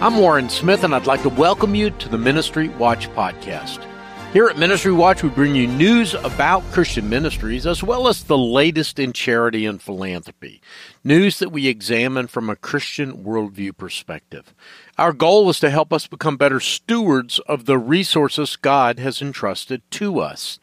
I'm 0.00 0.16
Warren 0.16 0.48
Smith, 0.48 0.84
and 0.84 0.94
I'd 0.94 1.08
like 1.08 1.22
to 1.22 1.28
welcome 1.28 1.74
you 1.74 1.90
to 1.90 2.08
the 2.08 2.16
Ministry 2.16 2.68
Watch 2.68 3.10
podcast. 3.14 3.84
Here 4.32 4.46
at 4.46 4.56
Ministry 4.56 4.92
Watch, 4.92 5.24
we 5.24 5.28
bring 5.28 5.56
you 5.56 5.66
news 5.66 6.14
about 6.14 6.62
Christian 6.70 7.08
ministries 7.08 7.66
as 7.66 7.82
well 7.82 8.06
as 8.06 8.22
the 8.22 8.38
latest 8.38 9.00
in 9.00 9.12
charity 9.12 9.66
and 9.66 9.82
philanthropy. 9.82 10.62
News 11.02 11.40
that 11.40 11.50
we 11.50 11.66
examine 11.66 12.28
from 12.28 12.48
a 12.48 12.54
Christian 12.54 13.24
worldview 13.24 13.76
perspective. 13.76 14.54
Our 14.98 15.12
goal 15.12 15.50
is 15.50 15.58
to 15.58 15.70
help 15.70 15.92
us 15.92 16.06
become 16.06 16.36
better 16.36 16.60
stewards 16.60 17.40
of 17.40 17.64
the 17.64 17.76
resources 17.76 18.54
God 18.54 19.00
has 19.00 19.20
entrusted 19.20 19.82
to 19.90 20.20
us. 20.20 20.60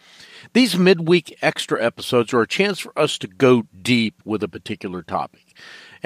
These 0.53 0.77
midweek 0.77 1.37
extra 1.41 1.83
episodes 1.83 2.33
are 2.33 2.41
a 2.41 2.47
chance 2.47 2.79
for 2.79 2.97
us 2.97 3.17
to 3.17 3.27
go 3.27 3.63
deep 3.81 4.21
with 4.23 4.43
a 4.43 4.47
particular 4.47 5.03
topic. 5.03 5.41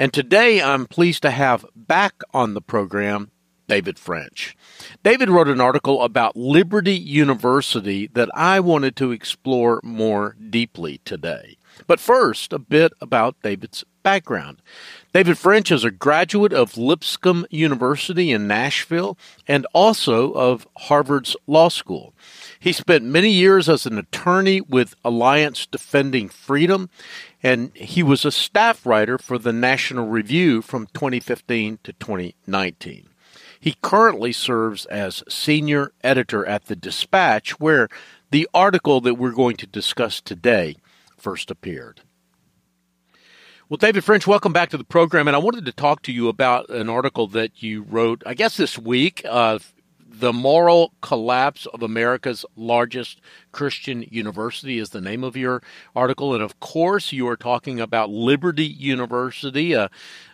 And 0.00 0.14
today 0.14 0.62
I'm 0.62 0.86
pleased 0.86 1.20
to 1.24 1.30
have 1.30 1.66
back 1.76 2.22
on 2.32 2.54
the 2.54 2.62
program 2.62 3.32
David 3.68 3.98
French. 3.98 4.56
David 5.04 5.28
wrote 5.28 5.46
an 5.46 5.60
article 5.60 6.02
about 6.02 6.38
Liberty 6.38 6.94
University 6.94 8.06
that 8.14 8.30
I 8.34 8.60
wanted 8.60 8.96
to 8.96 9.12
explore 9.12 9.78
more 9.84 10.36
deeply 10.48 11.02
today. 11.04 11.58
But 11.86 12.00
first, 12.00 12.54
a 12.54 12.58
bit 12.58 12.94
about 13.02 13.36
David's 13.42 13.84
background. 14.02 14.62
David 15.12 15.36
French 15.36 15.70
is 15.70 15.84
a 15.84 15.90
graduate 15.90 16.54
of 16.54 16.78
Lipscomb 16.78 17.44
University 17.50 18.32
in 18.32 18.48
Nashville 18.48 19.18
and 19.46 19.66
also 19.74 20.32
of 20.32 20.66
Harvard's 20.78 21.36
Law 21.46 21.68
School. 21.68 22.14
He 22.62 22.74
spent 22.74 23.04
many 23.04 23.30
years 23.30 23.70
as 23.70 23.86
an 23.86 23.96
attorney 23.96 24.60
with 24.60 24.94
Alliance 25.02 25.64
Defending 25.64 26.28
Freedom, 26.28 26.90
and 27.42 27.74
he 27.74 28.02
was 28.02 28.26
a 28.26 28.30
staff 28.30 28.84
writer 28.84 29.16
for 29.16 29.38
the 29.38 29.52
National 29.52 30.06
Review 30.06 30.60
from 30.60 30.86
2015 30.88 31.78
to 31.84 31.94
2019. 31.94 33.08
He 33.58 33.76
currently 33.80 34.32
serves 34.32 34.84
as 34.86 35.24
senior 35.26 35.92
editor 36.04 36.44
at 36.44 36.66
the 36.66 36.76
Dispatch, 36.76 37.58
where 37.58 37.88
the 38.30 38.46
article 38.52 39.00
that 39.00 39.14
we're 39.14 39.30
going 39.30 39.56
to 39.56 39.66
discuss 39.66 40.20
today 40.20 40.76
first 41.16 41.50
appeared. 41.50 42.02
Well, 43.70 43.78
David 43.78 44.04
French, 44.04 44.26
welcome 44.26 44.52
back 44.52 44.68
to 44.70 44.76
the 44.76 44.84
program. 44.84 45.28
And 45.28 45.34
I 45.34 45.38
wanted 45.38 45.64
to 45.64 45.72
talk 45.72 46.02
to 46.02 46.12
you 46.12 46.28
about 46.28 46.68
an 46.68 46.90
article 46.90 47.26
that 47.28 47.62
you 47.62 47.84
wrote, 47.84 48.22
I 48.26 48.34
guess, 48.34 48.58
this 48.58 48.78
week. 48.78 49.22
Uh, 49.26 49.60
the 50.20 50.32
Moral 50.34 50.92
Collapse 51.00 51.66
of 51.66 51.82
America's 51.82 52.44
Largest 52.54 53.20
Christian 53.52 54.04
University 54.10 54.78
is 54.78 54.90
the 54.90 55.00
name 55.00 55.24
of 55.24 55.34
your 55.34 55.62
article. 55.96 56.34
And 56.34 56.42
of 56.42 56.60
course, 56.60 57.10
you 57.10 57.26
are 57.26 57.36
talking 57.36 57.80
about 57.80 58.10
Liberty 58.10 58.66
University, 58.66 59.72
a, 59.72 59.90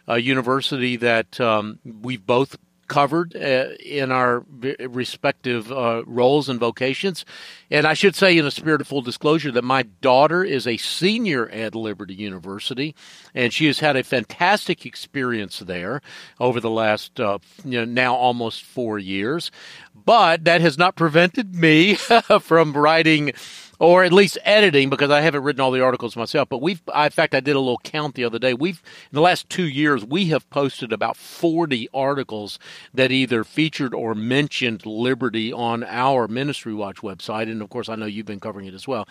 a 0.09 0.19
university 0.19 0.97
that 0.97 1.41
um, 1.41 1.79
we've 1.85 2.27
both 2.27 2.57
covered 2.89 3.35
uh, 3.37 3.69
in 3.85 4.13
our 4.13 4.45
respective 4.81 5.71
uh, 5.71 6.03
roles 6.07 6.49
and 6.49 6.61
vocations. 6.61 7.25
And 7.71 7.87
I 7.87 7.95
should 7.95 8.15
say, 8.15 8.37
in 8.37 8.47
a 8.47 8.51
spirit 8.51 8.81
of 8.81 8.87
full 8.87 9.03
disclosure, 9.03 9.51
that 9.53 9.65
my 9.65 9.83
daughter 9.83 10.45
is 10.45 10.67
a 10.67 10.77
senior 10.77 11.49
at 11.49 11.75
Liberty 11.75 12.15
University, 12.15 12.95
and 13.35 13.53
she 13.53 13.67
has 13.67 13.81
had 13.81 13.97
a 13.97 14.05
fantastic 14.05 14.87
experience 14.87 15.59
there 15.61 16.01
over 16.41 16.61
the 16.61 16.71
last 16.71 17.19
uh, 17.21 17.39
you 17.65 17.79
know, 17.79 17.85
now 17.85 18.15
almost 18.15 18.63
four 18.63 18.99
years. 18.99 19.51
But 19.95 20.45
that 20.45 20.61
has 20.61 20.79
not 20.79 20.95
prevented 20.95 21.55
me 21.55 21.95
from 22.41 22.73
writing 22.73 23.33
or 23.79 24.05
at 24.05 24.13
least 24.13 24.39
editing 24.45 24.91
because 24.91 25.11
I 25.11 25.21
haven't 25.21 25.43
written 25.43 25.61
all 25.61 25.71
the 25.71 25.83
articles 25.83 26.17
myself. 26.17 26.49
But 26.49 26.63
we've, 26.63 26.83
in 26.95 27.11
fact, 27.11 27.35
I 27.35 27.41
did 27.41 27.57
a 27.57 27.61
little 27.61 27.79
count 27.79 28.15
the 28.15 28.25
other 28.25 28.39
day. 28.39 28.55
We've, 28.55 28.83
in 29.11 29.15
the 29.17 29.21
last 29.21 29.49
two 29.49 29.67
years, 29.67 30.05
we 30.05 30.27
have 30.27 30.49
posted 30.51 30.93
about 30.93 31.17
40 31.17 31.89
articles 31.93 32.59
that 32.95 33.13
either 33.13 33.45
featured 33.45 33.95
or 33.95 34.15
mentioned 34.15 34.87
liberty 34.87 35.53
on 35.53 35.85
our 35.85 36.29
Ministry 36.29 36.75
Watch 36.75 36.99
website. 36.99 37.51
And 37.51 37.63
of 37.63 37.71
course, 37.71 37.89
I 37.89 37.97
know 37.97 38.07
you've 38.07 38.27
been 38.27 38.41
covering 38.41 38.67
it 38.67 38.75
as 38.75 38.89
well. 38.89 39.07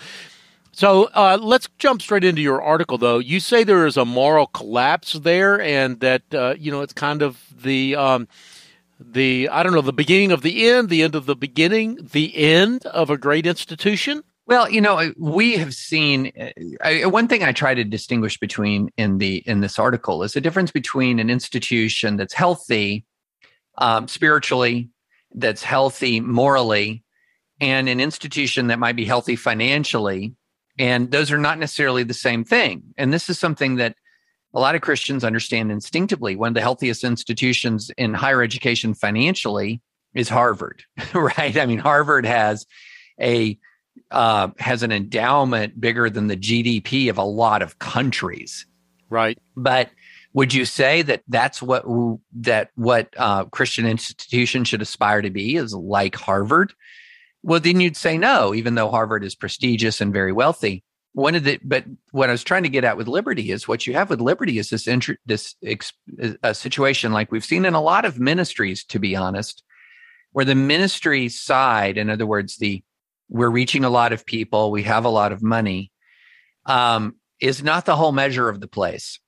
So 0.75 1.05
uh, 1.13 1.37
let's 1.41 1.69
jump 1.77 2.01
straight 2.01 2.25
into 2.25 2.41
your 2.41 2.61
article, 2.61 2.97
though. 2.97 3.19
You 3.19 3.39
say 3.39 3.63
there 3.63 3.85
is 3.85 3.95
a 3.95 4.03
moral 4.03 4.47
collapse 4.47 5.13
there, 5.13 5.61
and 5.61 6.01
that 6.01 6.23
uh, 6.33 6.55
you 6.59 6.69
know 6.69 6.81
it's 6.81 6.91
kind 6.91 7.21
of 7.21 7.41
the 7.63 7.95
um, 7.95 8.27
the 8.99 9.47
I 9.47 9.63
don't 9.63 9.73
know 9.73 9.79
the 9.79 9.93
beginning 9.93 10.33
of 10.33 10.41
the 10.41 10.69
end, 10.69 10.89
the 10.89 11.01
end 11.01 11.15
of 11.15 11.27
the 11.27 11.35
beginning, 11.35 12.09
the 12.11 12.35
end 12.35 12.85
of 12.87 13.09
a 13.09 13.17
great 13.17 13.45
institution. 13.45 14.25
Well, 14.47 14.69
you 14.69 14.79
know, 14.79 15.11
we 15.17 15.57
have 15.57 15.73
seen 15.73 16.31
uh, 16.83 17.09
one 17.09 17.27
thing 17.27 17.43
I 17.43 17.51
try 17.51 17.73
to 17.73 17.83
distinguish 17.83 18.37
between 18.37 18.91
in 18.95 19.17
the 19.17 19.37
in 19.47 19.61
this 19.61 19.79
article 19.79 20.21
is 20.21 20.33
the 20.33 20.41
difference 20.41 20.71
between 20.71 21.19
an 21.19 21.31
institution 21.31 22.15
that's 22.17 22.33
healthy 22.33 23.05
um, 23.79 24.07
spiritually, 24.07 24.89
that's 25.33 25.63
healthy 25.63 26.19
morally, 26.19 27.03
and 27.59 27.89
an 27.89 27.99
institution 27.99 28.67
that 28.67 28.77
might 28.77 28.95
be 28.95 29.05
healthy 29.05 29.35
financially, 29.35 30.35
and 30.77 31.11
those 31.11 31.31
are 31.31 31.39
not 31.39 31.57
necessarily 31.57 32.03
the 32.03 32.13
same 32.13 32.43
thing. 32.43 32.83
And 32.97 33.11
this 33.11 33.29
is 33.29 33.39
something 33.39 33.77
that 33.77 33.95
a 34.53 34.59
lot 34.59 34.75
of 34.75 34.81
Christians 34.81 35.23
understand 35.23 35.71
instinctively. 35.71 36.35
One 36.35 36.49
of 36.49 36.53
the 36.53 36.61
healthiest 36.61 37.03
institutions 37.03 37.89
in 37.97 38.13
higher 38.13 38.43
education 38.43 38.93
financially 38.93 39.81
is 40.13 40.29
Harvard, 40.29 40.83
right? 41.15 41.57
I 41.57 41.65
mean, 41.65 41.79
Harvard 41.79 42.27
has 42.27 42.67
a 43.19 43.57
uh, 44.11 44.49
has 44.59 44.83
an 44.83 44.91
endowment 44.91 45.79
bigger 45.79 46.09
than 46.09 46.27
the 46.27 46.37
GDP 46.37 47.09
of 47.09 47.17
a 47.17 47.23
lot 47.23 47.61
of 47.61 47.79
countries. 47.79 48.65
Right. 49.09 49.37
But 49.55 49.89
would 50.33 50.53
you 50.53 50.65
say 50.65 51.01
that 51.01 51.23
that's 51.27 51.61
what 51.61 51.85
that 52.33 52.69
what 52.75 53.13
uh, 53.17 53.45
Christian 53.45 53.85
institutions 53.85 54.67
should 54.67 54.81
aspire 54.81 55.21
to 55.21 55.29
be 55.29 55.55
is 55.55 55.73
like 55.73 56.15
Harvard? 56.15 56.73
Well, 57.41 57.59
then 57.59 57.79
you'd 57.79 57.95
say 57.95 58.17
no, 58.17 58.53
even 58.53 58.75
though 58.75 58.89
Harvard 58.89 59.23
is 59.23 59.35
prestigious 59.35 60.01
and 60.01 60.11
very 60.11 60.33
wealthy. 60.33 60.83
One 61.13 61.35
of 61.35 61.45
the 61.45 61.57
but 61.63 61.85
what 62.11 62.27
I 62.27 62.33
was 62.33 62.43
trying 62.43 62.63
to 62.63 62.69
get 62.69 62.83
at 62.83 62.97
with 62.97 63.07
Liberty 63.07 63.51
is 63.51 63.67
what 63.67 63.87
you 63.87 63.93
have 63.93 64.09
with 64.09 64.19
Liberty 64.19 64.57
is 64.57 64.69
this 64.69 64.87
int- 64.87 65.19
this 65.25 65.55
ex, 65.63 65.93
a 66.43 66.53
situation 66.53 67.13
like 67.13 67.31
we've 67.31 67.45
seen 67.45 67.63
in 67.63 67.73
a 67.73 67.81
lot 67.81 68.03
of 68.03 68.19
ministries, 68.19 68.83
to 68.85 68.99
be 68.99 69.15
honest, 69.15 69.63
where 70.33 70.43
the 70.43 70.55
ministry 70.55 71.29
side, 71.29 71.97
in 71.97 72.09
other 72.09 72.25
words, 72.25 72.57
the 72.57 72.83
we're 73.29 73.49
reaching 73.49 73.83
a 73.83 73.89
lot 73.89 74.13
of 74.13 74.25
people, 74.25 74.71
we 74.71 74.83
have 74.83 75.05
a 75.05 75.09
lot 75.09 75.31
of 75.31 75.41
money, 75.41 75.91
um, 76.65 77.15
is 77.39 77.63
not 77.63 77.85
the 77.85 77.95
whole 77.95 78.11
measure 78.11 78.49
of 78.49 78.59
the 78.59 78.67
place. 78.67 79.19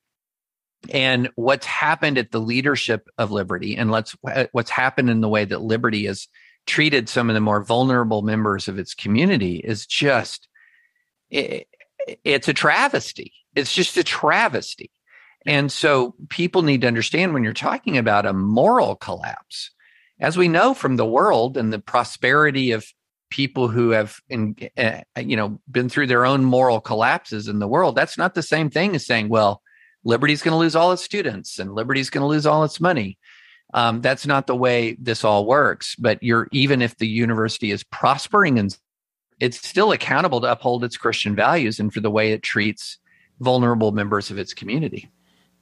And 0.90 1.30
what's 1.36 1.66
happened 1.66 2.18
at 2.18 2.32
the 2.32 2.40
leadership 2.40 3.08
of 3.18 3.32
Liberty, 3.32 3.76
and 3.76 3.92
let's 3.92 4.16
what's 4.52 4.70
happened 4.70 5.10
in 5.10 5.22
the 5.22 5.30
way 5.30 5.44
that 5.44 5.62
Liberty 5.62 6.06
has 6.06 6.28
treated 6.68 7.10
some 7.10 7.30
of 7.30 7.34
the 7.34 7.42
more 7.42 7.64
vulnerable 7.64 8.22
members 8.22 8.68
of 8.68 8.78
its 8.78 8.94
community 8.94 9.56
is 9.58 9.86
just 9.86 10.48
it, 11.30 11.68
it's 12.24 12.48
a 12.48 12.54
travesty. 12.54 13.34
It's 13.56 13.74
just 13.74 13.98
a 13.98 14.04
travesty. 14.04 14.92
And 15.46 15.72
so 15.72 16.14
people 16.30 16.62
need 16.62 16.82
to 16.82 16.88
understand 16.88 17.34
when 17.34 17.44
you're 17.44 17.54
talking 17.54 17.98
about 17.98 18.26
a 18.26 18.34
moral 18.34 18.96
collapse, 18.96 19.72
as 20.20 20.38
we 20.38 20.48
know 20.48 20.74
from 20.74 20.98
the 20.98 21.06
world 21.06 21.58
and 21.58 21.72
the 21.72 21.80
prosperity 21.80 22.72
of 22.72 22.86
people 23.30 23.68
who 23.68 23.90
have 23.92 24.20
in, 24.30 24.56
uh, 24.78 25.02
you 25.18 25.36
know 25.36 25.60
been 25.70 25.90
through 25.90 26.08
their 26.08 26.26
own 26.26 26.44
moral 26.44 26.80
collapses 26.80 27.48
in 27.48 27.60
the 27.60 27.68
world 27.68 27.96
that's 27.96 28.18
not 28.18 28.34
the 28.34 28.42
same 28.42 28.70
thing 28.70 28.96
as 28.96 29.06
saying 29.06 29.30
well 29.30 29.62
liberty's 30.04 30.42
going 30.42 30.54
to 30.54 30.58
lose 30.58 30.76
all 30.76 30.92
its 30.92 31.04
students 31.04 31.60
and 31.60 31.74
liberty's 31.74 32.10
going 32.10 32.22
to 32.22 32.28
lose 32.28 32.46
all 32.46 32.64
its 32.64 32.80
money. 32.80 33.18
Um, 33.74 34.00
that's 34.00 34.26
not 34.26 34.48
the 34.48 34.56
way 34.56 34.96
this 35.00 35.26
all 35.26 35.46
works 35.46 35.96
but 35.96 36.24
you're 36.24 36.48
even 36.54 36.82
if 36.82 36.98
the 36.98 37.08
university 37.08 37.72
is 37.72 37.84
prospering 37.84 38.58
and 38.58 38.76
it's 39.42 39.68
still 39.68 39.92
accountable 39.92 40.40
to 40.40 40.50
uphold 40.50 40.86
its 40.86 40.96
christian 40.96 41.36
values 41.36 41.78
and 41.78 41.94
for 41.94 42.00
the 42.00 42.10
way 42.10 42.32
it 42.32 42.44
treats 42.44 42.98
vulnerable 43.42 43.92
members 43.92 44.32
of 44.32 44.38
its 44.38 44.54
community 44.54 45.12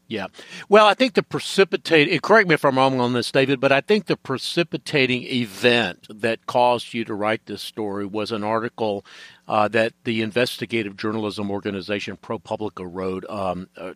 yeah. 0.08 0.28
Well, 0.70 0.86
I 0.86 0.94
think 0.94 1.16
the 1.16 1.24
precipitating, 1.24 2.20
correct 2.20 2.48
me 2.48 2.54
if 2.54 2.64
I'm 2.64 2.78
wrong 2.78 3.00
on 3.00 3.14
this, 3.14 3.32
David, 3.32 3.60
but 3.60 3.72
I 3.72 3.82
think 3.82 4.06
the 4.06 4.16
precipitating 4.16 5.24
event 5.24 6.06
that 6.10 6.46
caused 6.46 6.94
you 6.94 7.04
to 7.06 7.14
write 7.16 7.48
this 7.48 7.64
story 7.64 8.06
was 8.06 8.32
an 8.32 8.44
article 8.44 9.04
uh, 9.48 9.68
that 9.70 9.94
the 10.04 10.22
investigative 10.22 10.96
journalism 10.96 11.50
organization 11.50 12.18
ProPublica 12.18 12.88
wrote. 12.88 13.28
Um, 13.30 13.68
uh, 13.76 13.94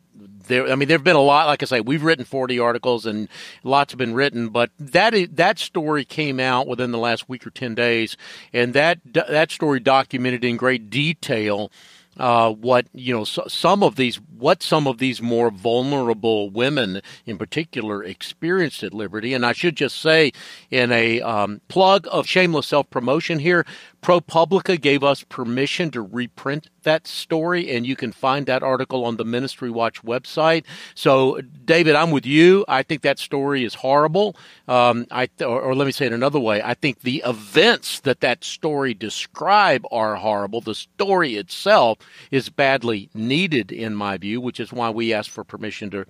there, 0.47 0.71
I 0.71 0.75
mean, 0.75 0.87
there 0.87 0.97
have 0.97 1.03
been 1.03 1.15
a 1.15 1.21
lot. 1.21 1.45
Like 1.45 1.61
I 1.61 1.67
say, 1.67 1.81
we've 1.81 2.03
written 2.03 2.25
40 2.25 2.59
articles 2.59 3.05
and 3.05 3.27
lots 3.63 3.93
have 3.93 3.99
been 3.99 4.13
written, 4.15 4.49
but 4.49 4.71
that 4.79 5.13
is, 5.13 5.29
that 5.33 5.59
story 5.59 6.05
came 6.05 6.39
out 6.39 6.67
within 6.67 6.91
the 6.91 6.97
last 6.97 7.29
week 7.29 7.45
or 7.45 7.51
10 7.51 7.75
days, 7.75 8.17
and 8.51 8.73
that 8.73 8.99
that 9.13 9.51
story 9.51 9.79
documented 9.79 10.43
in 10.43 10.57
great 10.57 10.89
detail 10.89 11.71
uh, 12.17 12.51
what 12.51 12.87
you 12.93 13.13
know 13.13 13.23
so, 13.23 13.43
some 13.47 13.83
of 13.83 13.95
these 13.95 14.17
what 14.37 14.63
some 14.63 14.87
of 14.87 14.97
these 14.97 15.21
more 15.21 15.51
vulnerable 15.51 16.49
women 16.49 17.01
in 17.25 17.37
particular 17.37 18.03
experienced 18.03 18.83
at 18.83 18.93
Liberty. 18.93 19.33
And 19.33 19.45
I 19.45 19.53
should 19.53 19.75
just 19.75 20.01
say, 20.01 20.31
in 20.71 20.91
a 20.91 21.21
um, 21.21 21.61
plug 21.67 22.07
of 22.11 22.27
shameless 22.27 22.67
self 22.67 22.89
promotion 22.89 23.39
here, 23.39 23.65
ProPublica 24.01 24.79
gave 24.79 25.03
us 25.03 25.23
permission 25.23 25.91
to 25.91 26.01
reprint 26.01 26.69
that 26.83 27.05
story, 27.05 27.69
and 27.75 27.85
you 27.85 27.95
can 27.95 28.11
find 28.11 28.45
that 28.45 28.63
article 28.63 29.03
on 29.05 29.17
the 29.17 29.25
Ministry 29.25 29.69
Watch 29.69 30.01
website. 30.03 30.63
So, 30.95 31.41
David, 31.65 31.95
I'm 31.95 32.11
with 32.11 32.25
you. 32.25 32.63
I 32.67 32.83
think 32.83 33.01
that 33.01 33.19
story 33.19 33.63
is 33.63 33.75
horrible. 33.75 34.35
Um, 34.67 35.05
I 35.11 35.29
or, 35.41 35.61
or 35.61 35.75
let 35.75 35.85
me 35.85 35.91
say 35.91 36.05
it 36.05 36.13
another 36.13 36.39
way. 36.39 36.61
I 36.61 36.73
think 36.73 37.01
the 37.01 37.21
events 37.25 37.99
that 38.01 38.21
that 38.21 38.43
story 38.43 38.93
describe 38.93 39.85
are 39.91 40.15
horrible. 40.15 40.61
The 40.61 40.75
story 40.75 41.35
itself 41.35 41.99
is 42.31 42.49
badly 42.49 43.09
needed, 43.13 43.71
in 43.71 43.95
my 43.95 44.17
view, 44.17 44.39
which 44.39 44.59
is 44.59 44.71
why 44.71 44.89
we 44.89 45.13
asked 45.13 45.29
for 45.29 45.43
permission 45.43 45.89
to 45.91 46.05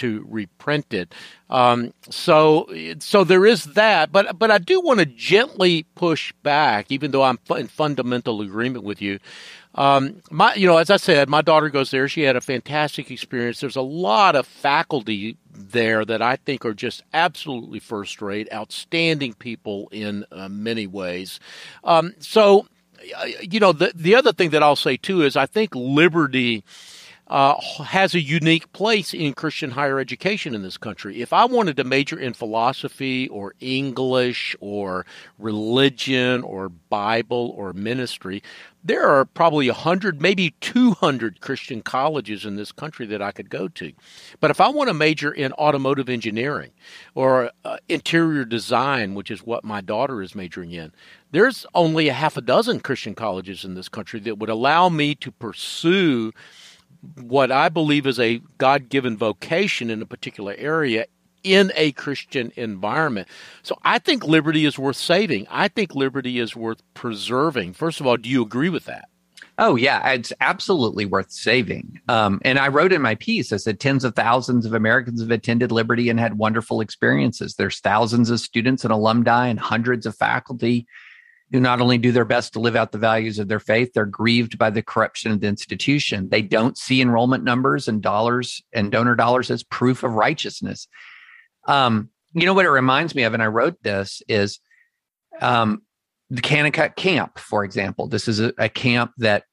to 0.00 0.26
reprint 0.28 0.92
it. 0.92 1.14
Um, 1.48 1.92
so, 2.08 2.68
so 2.98 3.24
there 3.24 3.46
is 3.46 3.64
that, 3.74 4.12
but 4.12 4.38
but 4.38 4.50
I 4.50 4.58
do 4.58 4.80
want 4.80 5.00
to 5.00 5.06
gently 5.06 5.84
push 5.94 6.32
back, 6.42 6.86
even 6.90 7.10
though 7.10 7.22
I'm 7.22 7.38
in 7.56 7.68
fundamental 7.68 8.40
agreement 8.40 8.84
with 8.84 9.00
you. 9.00 9.18
Um, 9.74 10.22
my, 10.30 10.54
you 10.54 10.66
know, 10.66 10.78
as 10.78 10.90
I 10.90 10.96
said, 10.96 11.28
my 11.28 11.42
daughter 11.42 11.68
goes 11.68 11.90
there. 11.90 12.08
She 12.08 12.22
had 12.22 12.36
a 12.36 12.40
fantastic 12.40 13.10
experience. 13.10 13.60
There's 13.60 13.76
a 13.76 13.82
lot 13.82 14.34
of 14.34 14.46
faculty 14.46 15.36
there 15.52 16.04
that 16.04 16.20
I 16.20 16.36
think 16.36 16.64
are 16.64 16.74
just 16.74 17.02
absolutely 17.12 17.78
first 17.78 18.20
rate, 18.20 18.48
outstanding 18.52 19.34
people 19.34 19.88
in 19.92 20.24
uh, 20.32 20.48
many 20.48 20.86
ways. 20.86 21.38
Um, 21.84 22.14
so, 22.18 22.66
you 23.42 23.60
know, 23.60 23.72
the 23.72 23.92
the 23.94 24.14
other 24.16 24.32
thing 24.32 24.50
that 24.50 24.62
I'll 24.62 24.76
say 24.76 24.96
too 24.96 25.22
is 25.22 25.36
I 25.36 25.46
think 25.46 25.74
liberty 25.74 26.64
uh, 27.30 27.54
has 27.84 28.12
a 28.12 28.20
unique 28.20 28.72
place 28.72 29.14
in 29.14 29.32
Christian 29.34 29.70
higher 29.70 30.00
education 30.00 30.52
in 30.52 30.62
this 30.62 30.76
country. 30.76 31.22
If 31.22 31.32
I 31.32 31.44
wanted 31.44 31.76
to 31.76 31.84
major 31.84 32.18
in 32.18 32.34
philosophy 32.34 33.28
or 33.28 33.54
English 33.60 34.56
or 34.58 35.06
religion 35.38 36.42
or 36.42 36.68
Bible 36.68 37.54
or 37.56 37.72
ministry, 37.72 38.42
there 38.82 39.06
are 39.06 39.24
probably 39.24 39.68
100, 39.68 40.20
maybe 40.20 40.56
200 40.60 41.40
Christian 41.40 41.82
colleges 41.82 42.44
in 42.44 42.56
this 42.56 42.72
country 42.72 43.06
that 43.06 43.22
I 43.22 43.30
could 43.30 43.48
go 43.48 43.68
to. 43.68 43.92
But 44.40 44.50
if 44.50 44.60
I 44.60 44.68
want 44.68 44.88
to 44.88 44.94
major 44.94 45.30
in 45.30 45.52
automotive 45.52 46.08
engineering 46.08 46.72
or 47.14 47.52
uh, 47.64 47.76
interior 47.88 48.44
design, 48.44 49.14
which 49.14 49.30
is 49.30 49.44
what 49.44 49.62
my 49.62 49.80
daughter 49.80 50.20
is 50.20 50.34
majoring 50.34 50.72
in, 50.72 50.92
there's 51.30 51.64
only 51.76 52.08
a 52.08 52.12
half 52.12 52.36
a 52.36 52.40
dozen 52.40 52.80
Christian 52.80 53.14
colleges 53.14 53.64
in 53.64 53.74
this 53.74 53.88
country 53.88 54.18
that 54.20 54.38
would 54.38 54.50
allow 54.50 54.88
me 54.88 55.14
to 55.14 55.30
pursue 55.30 56.32
what 57.20 57.50
I 57.50 57.68
believe 57.68 58.06
is 58.06 58.20
a 58.20 58.40
God 58.58 58.88
given 58.88 59.16
vocation 59.16 59.90
in 59.90 60.02
a 60.02 60.06
particular 60.06 60.54
area 60.58 61.06
in 61.42 61.72
a 61.74 61.92
Christian 61.92 62.52
environment. 62.56 63.28
So 63.62 63.78
I 63.82 63.98
think 63.98 64.24
liberty 64.24 64.66
is 64.66 64.78
worth 64.78 64.96
saving. 64.96 65.46
I 65.50 65.68
think 65.68 65.94
liberty 65.94 66.38
is 66.38 66.54
worth 66.54 66.82
preserving. 66.94 67.72
First 67.72 68.00
of 68.00 68.06
all, 68.06 68.16
do 68.16 68.28
you 68.28 68.42
agree 68.42 68.68
with 68.68 68.84
that? 68.84 69.08
Oh, 69.58 69.76
yeah, 69.76 70.08
it's 70.12 70.32
absolutely 70.40 71.04
worth 71.04 71.30
saving. 71.30 72.00
Um, 72.08 72.40
and 72.46 72.58
I 72.58 72.68
wrote 72.68 72.92
in 72.92 73.02
my 73.02 73.14
piece, 73.16 73.52
I 73.52 73.58
said 73.58 73.78
tens 73.78 74.04
of 74.04 74.14
thousands 74.14 74.64
of 74.64 74.72
Americans 74.72 75.20
have 75.20 75.30
attended 75.30 75.70
Liberty 75.70 76.08
and 76.08 76.18
had 76.18 76.38
wonderful 76.38 76.80
experiences. 76.80 77.54
There's 77.54 77.78
thousands 77.78 78.30
of 78.30 78.40
students 78.40 78.84
and 78.84 78.92
alumni 78.92 79.48
and 79.48 79.60
hundreds 79.60 80.06
of 80.06 80.16
faculty 80.16 80.86
who 81.52 81.60
not 81.60 81.80
only 81.80 81.98
do 81.98 82.12
their 82.12 82.24
best 82.24 82.52
to 82.52 82.60
live 82.60 82.76
out 82.76 82.92
the 82.92 82.98
values 82.98 83.38
of 83.38 83.48
their 83.48 83.60
faith, 83.60 83.92
they're 83.92 84.06
grieved 84.06 84.56
by 84.56 84.70
the 84.70 84.82
corruption 84.82 85.32
of 85.32 85.40
the 85.40 85.48
institution. 85.48 86.28
They 86.28 86.42
don't 86.42 86.78
see 86.78 87.00
enrollment 87.00 87.42
numbers 87.42 87.88
and 87.88 88.00
dollars 88.00 88.62
and 88.72 88.92
donor 88.92 89.16
dollars 89.16 89.50
as 89.50 89.62
proof 89.64 90.02
of 90.02 90.12
righteousness. 90.12 90.86
Um, 91.66 92.10
you 92.32 92.46
know 92.46 92.54
what 92.54 92.66
it 92.66 92.70
reminds 92.70 93.14
me 93.14 93.24
of, 93.24 93.34
and 93.34 93.42
I 93.42 93.46
wrote 93.46 93.82
this 93.82 94.22
is 94.28 94.60
um, 95.40 95.82
the 96.30 96.42
Kanakuk 96.42 96.94
camp, 96.94 97.38
for 97.38 97.64
example. 97.64 98.06
This 98.06 98.28
is 98.28 98.38
a, 98.40 98.52
a 98.56 98.68
camp 98.68 99.12
that 99.18 99.44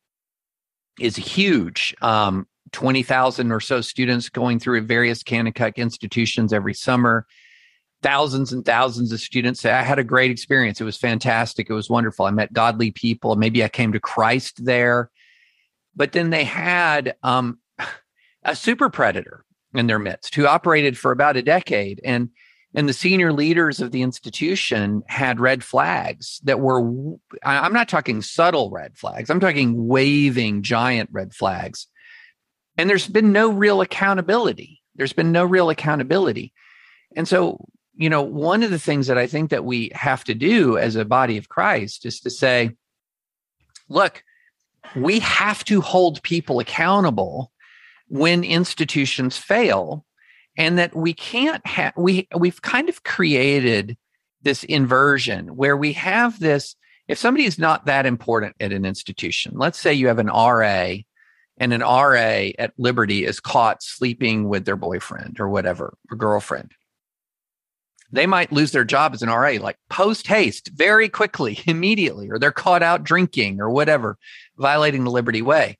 is 1.00 1.16
huge. 1.16 1.96
Um, 2.02 2.48
20,000 2.74 3.52
or 3.52 3.60
so 3.60 3.82
students 3.82 4.30
going 4.30 4.60
through 4.60 4.82
various 4.82 5.24
Kanakuk 5.24 5.78
institutions 5.78 6.54
every 6.54 6.74
summer 6.74 7.26
thousands 8.08 8.54
and 8.54 8.64
thousands 8.64 9.12
of 9.12 9.20
students 9.20 9.60
say, 9.60 9.70
I 9.70 9.82
had 9.82 10.00
a 10.00 10.04
great 10.04 10.32
experience. 10.32 10.80
It 10.80 10.86
was 10.86 10.96
fantastic. 10.96 11.70
It 11.70 11.74
was 11.74 11.90
wonderful. 11.90 12.26
I 12.26 12.32
met 12.32 12.54
godly 12.54 12.90
people. 12.90 13.36
Maybe 13.36 13.66
I 13.66 13.68
came 13.68 13.92
to 13.92 14.00
Christ 14.00 14.64
there. 14.64 15.12
But 15.94 16.14
then 16.14 16.30
they 16.30 16.46
had 16.46 17.18
um, 17.22 17.60
a 18.44 18.56
super 18.56 18.90
predator 18.90 19.44
in 19.74 19.88
their 19.88 20.00
midst 20.00 20.36
who 20.36 20.48
operated 20.48 20.98
for 20.98 21.12
about 21.12 21.36
a 21.36 21.42
decade. 21.42 22.00
And 22.02 22.30
and 22.74 22.88
the 22.88 22.94
senior 22.94 23.34
leaders 23.34 23.82
of 23.82 23.92
the 23.92 24.04
institution 24.04 25.04
had 25.08 25.40
red 25.40 25.64
flags 25.64 26.40
that 26.44 26.60
were 26.60 26.80
i'm 27.44 27.74
not 27.74 27.88
talking 27.90 28.22
subtle 28.22 28.70
red 28.70 28.96
flags 28.98 29.30
i'm 29.30 29.40
talking 29.40 29.88
waving 29.88 30.62
giant 30.62 31.10
red 31.14 31.34
flags 31.34 31.88
and 32.78 32.90
there's 32.90 33.08
been 33.08 33.32
no 33.32 33.50
real 33.50 33.80
accountability 33.80 34.82
there's 34.96 35.14
been 35.14 35.32
no 35.32 35.46
real 35.46 35.70
accountability 35.70 36.54
and 37.16 37.26
so 37.28 37.58
you 37.98 38.10
know, 38.10 38.22
one 38.22 38.62
of 38.62 38.70
the 38.70 38.80
things 38.80 39.08
that 39.08 39.18
I 39.18 39.26
think 39.26 39.50
that 39.50 39.66
we 39.66 39.92
have 39.94 40.24
to 40.26 40.36
do 40.36 40.78
as 40.78 40.96
a 40.96 41.04
body 41.04 41.38
of 41.38 41.50
Christ 41.50 42.06
is 42.06 42.20
to 42.22 42.30
say, 42.30 42.72
look, 43.90 44.24
we 44.96 45.20
have 45.20 45.66
to 45.66 45.82
hold 45.82 46.22
people 46.22 46.60
accountable 46.60 47.52
when 48.08 48.44
institutions 48.44 49.38
fail 49.38 50.06
and 50.58 50.78
that 50.78 50.96
we 50.96 51.14
can't 51.14 51.66
have 51.66 51.94
we 51.98 52.28
we've 52.38 52.62
kind 52.62 52.88
of 52.88 53.04
created 53.04 53.98
this 54.44 54.64
inversion 54.64 55.56
where 55.56 55.76
we 55.76 55.94
have 55.94 56.40
this 56.40 56.76
if 57.08 57.18
somebody 57.18 57.46
is 57.46 57.60
not 57.60 57.86
that 57.86 58.06
important 58.06 58.56
at 58.62 58.72
an 58.72 58.86
institution 58.86 59.54
let's 59.56 59.78
say 59.80 59.94
you 59.94 60.08
have 60.08 60.20
an 60.20 60.28
RA 60.28 60.94
and 61.58 61.74
an 61.74 61.82
RA 61.82 62.52
at 62.60 62.72
Liberty 62.78 63.26
is 63.26 63.42
caught 63.42 63.84
sleeping 63.84 64.48
with 64.48 64.64
their 64.64 64.78
boyfriend 64.78 65.38
or 65.40 65.50
whatever 65.50 65.98
or 66.10 66.16
girlfriend 66.16 66.72
they 68.12 68.26
might 68.26 68.52
lose 68.52 68.72
their 68.72 68.86
job 68.86 69.14
as 69.14 69.22
an 69.22 69.30
RA 69.30 69.58
like 69.60 69.78
post 69.90 70.28
haste, 70.28 70.70
very 70.74 71.10
quickly, 71.10 71.60
immediately, 71.68 72.30
or 72.30 72.40
they're 72.40 72.52
caught 72.52 72.84
out 72.84 73.04
drinking 73.04 73.60
or 73.60 73.70
whatever, 73.70 74.18
violating 74.58 75.04
the 75.04 75.12
Liberty 75.12 75.42
Way. 75.42 75.78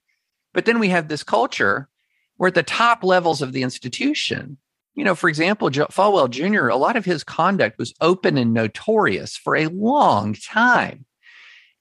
But 0.52 0.64
then 0.64 0.78
we 0.78 0.88
have 0.88 1.08
this 1.08 1.22
culture 1.22 1.88
where 2.36 2.48
at 2.48 2.54
the 2.54 2.62
top 2.62 3.02
levels 3.02 3.42
of 3.42 3.52
the 3.52 3.62
institution, 3.62 4.58
you 4.94 5.04
know, 5.04 5.14
for 5.14 5.28
example, 5.28 5.70
Falwell 5.70 6.30
Jr., 6.30 6.68
a 6.68 6.76
lot 6.76 6.96
of 6.96 7.04
his 7.04 7.22
conduct 7.24 7.78
was 7.78 7.94
open 8.00 8.36
and 8.36 8.52
notorious 8.52 9.36
for 9.36 9.56
a 9.56 9.66
long 9.66 10.34
time. 10.34 11.04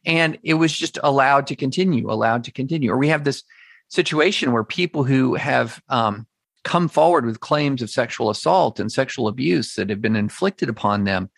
And 0.06 0.38
it 0.44 0.56
was 0.56 0.72
just 0.72 1.00
allowed 1.04 1.48
to 1.48 1.56
continue, 1.56 2.10
allowed 2.10 2.44
to 2.46 2.52
continue. 2.52 2.92
Or 2.92 2.98
we 2.98 3.10
have 3.10 3.24
this 3.24 3.44
situation 3.90 4.52
where 4.52 4.64
people 4.64 5.04
who 5.04 5.36
have 5.36 5.82
um, 5.90 6.28
come 6.68 6.90
forward 6.90 7.26
with 7.26 7.40
claims 7.40 7.82
of 7.82 7.90
sexual 7.90 8.30
assault 8.30 8.78
and 8.78 8.92
sexual 8.92 9.30
abuse 9.30 9.76
that 9.76 9.90
have 9.90 10.02
been 10.02 10.18
inflicted 10.18 10.68
upon 10.68 11.06
them, 11.06 11.30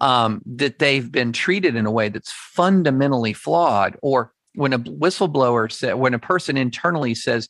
um, 0.00 0.42
that 0.44 0.80
they've 0.80 1.12
been 1.12 1.32
treated 1.32 1.76
in 1.76 1.86
a 1.86 1.90
way 1.90 2.08
that's 2.08 2.32
fundamentally 2.32 3.32
flawed, 3.32 3.96
or 4.02 4.32
when 4.56 4.72
a 4.72 4.80
whistleblower 4.80 5.70
said, 5.70 5.94
when 5.94 6.14
a 6.14 6.18
person 6.18 6.56
internally 6.56 7.14
says, 7.14 7.48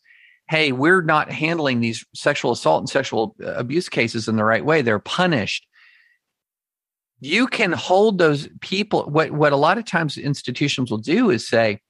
"Hey, 0.51 0.73
we're 0.73 1.01
not 1.01 1.33
handling 1.33 1.81
these 1.81 2.05
sexual 2.15 2.53
assault 2.53 2.83
and 2.83 2.91
sexual 2.91 3.35
uh, 3.43 3.55
abuse 3.55 3.89
cases 3.89 4.29
in 4.29 4.37
the 4.37 4.45
right 4.45 4.65
way," 4.65 4.83
they're 4.83 4.99
punished. 4.99 5.67
You 7.21 7.47
can 7.47 7.73
hold 7.73 8.19
those 8.19 8.47
people. 8.61 9.05
What 9.05 9.31
what 9.31 9.55
a 9.55 9.57
lot 9.57 9.79
of 9.79 9.87
times 9.87 10.19
institutions 10.19 10.91
will 10.91 10.99
do 10.99 11.31
is 11.31 11.49
say, 11.49 11.81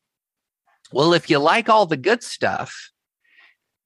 "Well, 0.92 1.14
if 1.14 1.28
you 1.28 1.40
like 1.40 1.68
all 1.68 1.87
the 1.87 1.96
good 1.96 2.22
stuff." 2.22 2.91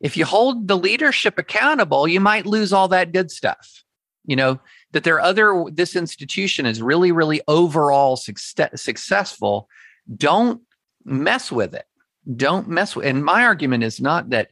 If 0.00 0.16
you 0.16 0.24
hold 0.24 0.68
the 0.68 0.76
leadership 0.76 1.38
accountable, 1.38 2.06
you 2.06 2.20
might 2.20 2.46
lose 2.46 2.72
all 2.72 2.88
that 2.88 3.12
good 3.12 3.30
stuff. 3.30 3.84
You 4.24 4.36
know, 4.36 4.60
that 4.92 5.04
there 5.04 5.14
are 5.14 5.20
other, 5.20 5.64
this 5.72 5.94
institution 5.96 6.66
is 6.66 6.82
really, 6.82 7.12
really 7.12 7.40
overall 7.46 8.16
success, 8.16 8.82
successful. 8.82 9.68
Don't 10.16 10.62
mess 11.04 11.52
with 11.52 11.74
it. 11.74 11.86
Don't 12.34 12.68
mess 12.68 12.96
with 12.96 13.06
And 13.06 13.24
my 13.24 13.44
argument 13.44 13.84
is 13.84 14.00
not 14.00 14.30
that 14.30 14.50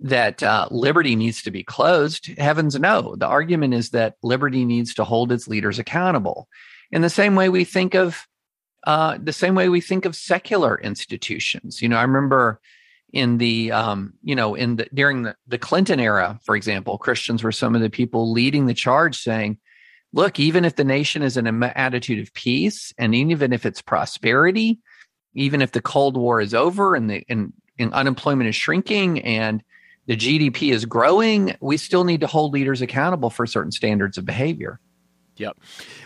that 0.00 0.42
uh, 0.42 0.66
liberty 0.70 1.14
needs 1.14 1.42
to 1.42 1.52
be 1.52 1.62
closed. 1.62 2.26
Heavens 2.36 2.78
no. 2.78 3.14
The 3.16 3.28
argument 3.28 3.74
is 3.74 3.90
that 3.90 4.16
liberty 4.22 4.64
needs 4.64 4.92
to 4.94 5.04
hold 5.04 5.30
its 5.30 5.46
leaders 5.46 5.78
accountable. 5.78 6.48
In 6.90 7.02
the 7.02 7.10
same 7.10 7.36
way 7.36 7.48
we 7.48 7.64
think 7.64 7.94
of 7.94 8.26
uh, 8.86 9.18
the 9.22 9.32
same 9.32 9.54
way 9.54 9.68
we 9.68 9.80
think 9.80 10.04
of 10.04 10.14
secular 10.14 10.78
institutions. 10.78 11.80
You 11.80 11.88
know, 11.88 11.96
I 11.96 12.02
remember 12.02 12.60
in 13.14 13.38
the 13.38 13.70
um, 13.70 14.12
you 14.24 14.34
know 14.34 14.56
in 14.56 14.76
the 14.76 14.88
during 14.92 15.22
the, 15.22 15.36
the 15.46 15.56
clinton 15.56 16.00
era 16.00 16.38
for 16.44 16.56
example 16.56 16.98
christians 16.98 17.42
were 17.42 17.52
some 17.52 17.74
of 17.74 17.80
the 17.80 17.88
people 17.88 18.32
leading 18.32 18.66
the 18.66 18.74
charge 18.74 19.16
saying 19.16 19.56
look 20.12 20.38
even 20.40 20.64
if 20.64 20.74
the 20.74 20.84
nation 20.84 21.22
is 21.22 21.36
in 21.36 21.46
an 21.46 21.62
attitude 21.62 22.18
of 22.18 22.34
peace 22.34 22.92
and 22.98 23.14
even 23.14 23.52
if 23.52 23.64
it's 23.64 23.80
prosperity 23.80 24.80
even 25.34 25.62
if 25.62 25.70
the 25.72 25.80
cold 25.80 26.16
war 26.16 26.40
is 26.40 26.54
over 26.54 26.96
and 26.96 27.08
the 27.08 27.24
and, 27.28 27.52
and 27.78 27.94
unemployment 27.94 28.48
is 28.48 28.56
shrinking 28.56 29.20
and 29.22 29.62
the 30.06 30.16
gdp 30.16 30.72
is 30.72 30.84
growing 30.84 31.54
we 31.60 31.76
still 31.76 32.02
need 32.02 32.20
to 32.20 32.26
hold 32.26 32.52
leaders 32.52 32.82
accountable 32.82 33.30
for 33.30 33.46
certain 33.46 33.72
standards 33.72 34.18
of 34.18 34.26
behavior 34.26 34.80
Yep. 35.36 35.58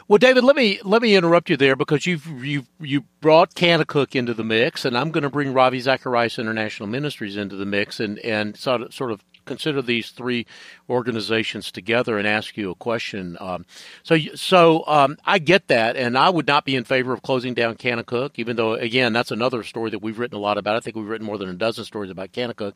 Well, 0.07 0.19
David, 0.19 0.43
let 0.45 0.57
me 0.57 0.81
let 0.85 1.03
me 1.03 1.15
interrupt 1.15 1.51
you 1.51 1.57
there 1.59 1.77
because 1.77 2.07
you've 2.07 2.27
you 2.43 2.65
you 2.81 3.03
brought 3.21 3.55
Kanakuk 3.55 4.15
into 4.15 4.33
the 4.33 4.45
mix, 4.45 4.87
and 4.87 4.97
I'm 4.97 5.11
going 5.11 5.23
to 5.23 5.31
bring 5.31 5.53
Ravi 5.53 5.81
Zacharias 5.81 6.39
International 6.39 6.89
Ministries 6.89 7.37
into 7.37 7.55
the 7.55 7.67
mix, 7.67 8.01
and 8.01 8.19
and 8.21 8.57
sort 8.57 8.83
of, 8.83 8.95
sort 8.95 9.13
of 9.13 9.23
consider 9.45 9.83
these 9.83 10.11
three 10.11 10.47
organizations 10.89 11.71
together 11.71 12.17
and 12.17 12.27
ask 12.27 12.57
you 12.57 12.71
a 12.71 12.75
question. 12.75 13.37
Um, 13.39 13.67
so 14.03 14.17
so 14.35 14.85
um, 14.87 15.19
I 15.27 15.39
get 15.39 15.69
that, 15.69 15.97
and 15.97 16.17
I 16.17 16.31
would 16.31 16.47
not 16.47 16.65
be 16.65 16.75
in 16.75 16.85
favor 16.85 17.13
of 17.13 17.21
closing 17.21 17.53
down 17.53 17.75
Kanakuk, 17.75 18.33
even 18.37 18.57
though 18.57 18.75
again 18.75 19.13
that's 19.13 19.31
another 19.31 19.63
story 19.63 19.91
that 19.91 19.99
we've 19.99 20.19
written 20.19 20.39
a 20.39 20.41
lot 20.41 20.57
about. 20.57 20.77
I 20.77 20.81
think 20.81 20.97
we've 20.97 21.07
written 21.07 21.27
more 21.27 21.37
than 21.37 21.51
a 21.51 21.55
dozen 21.55 21.85
stories 21.85 22.11
about 22.11 22.33
Kanakuk, 22.33 22.73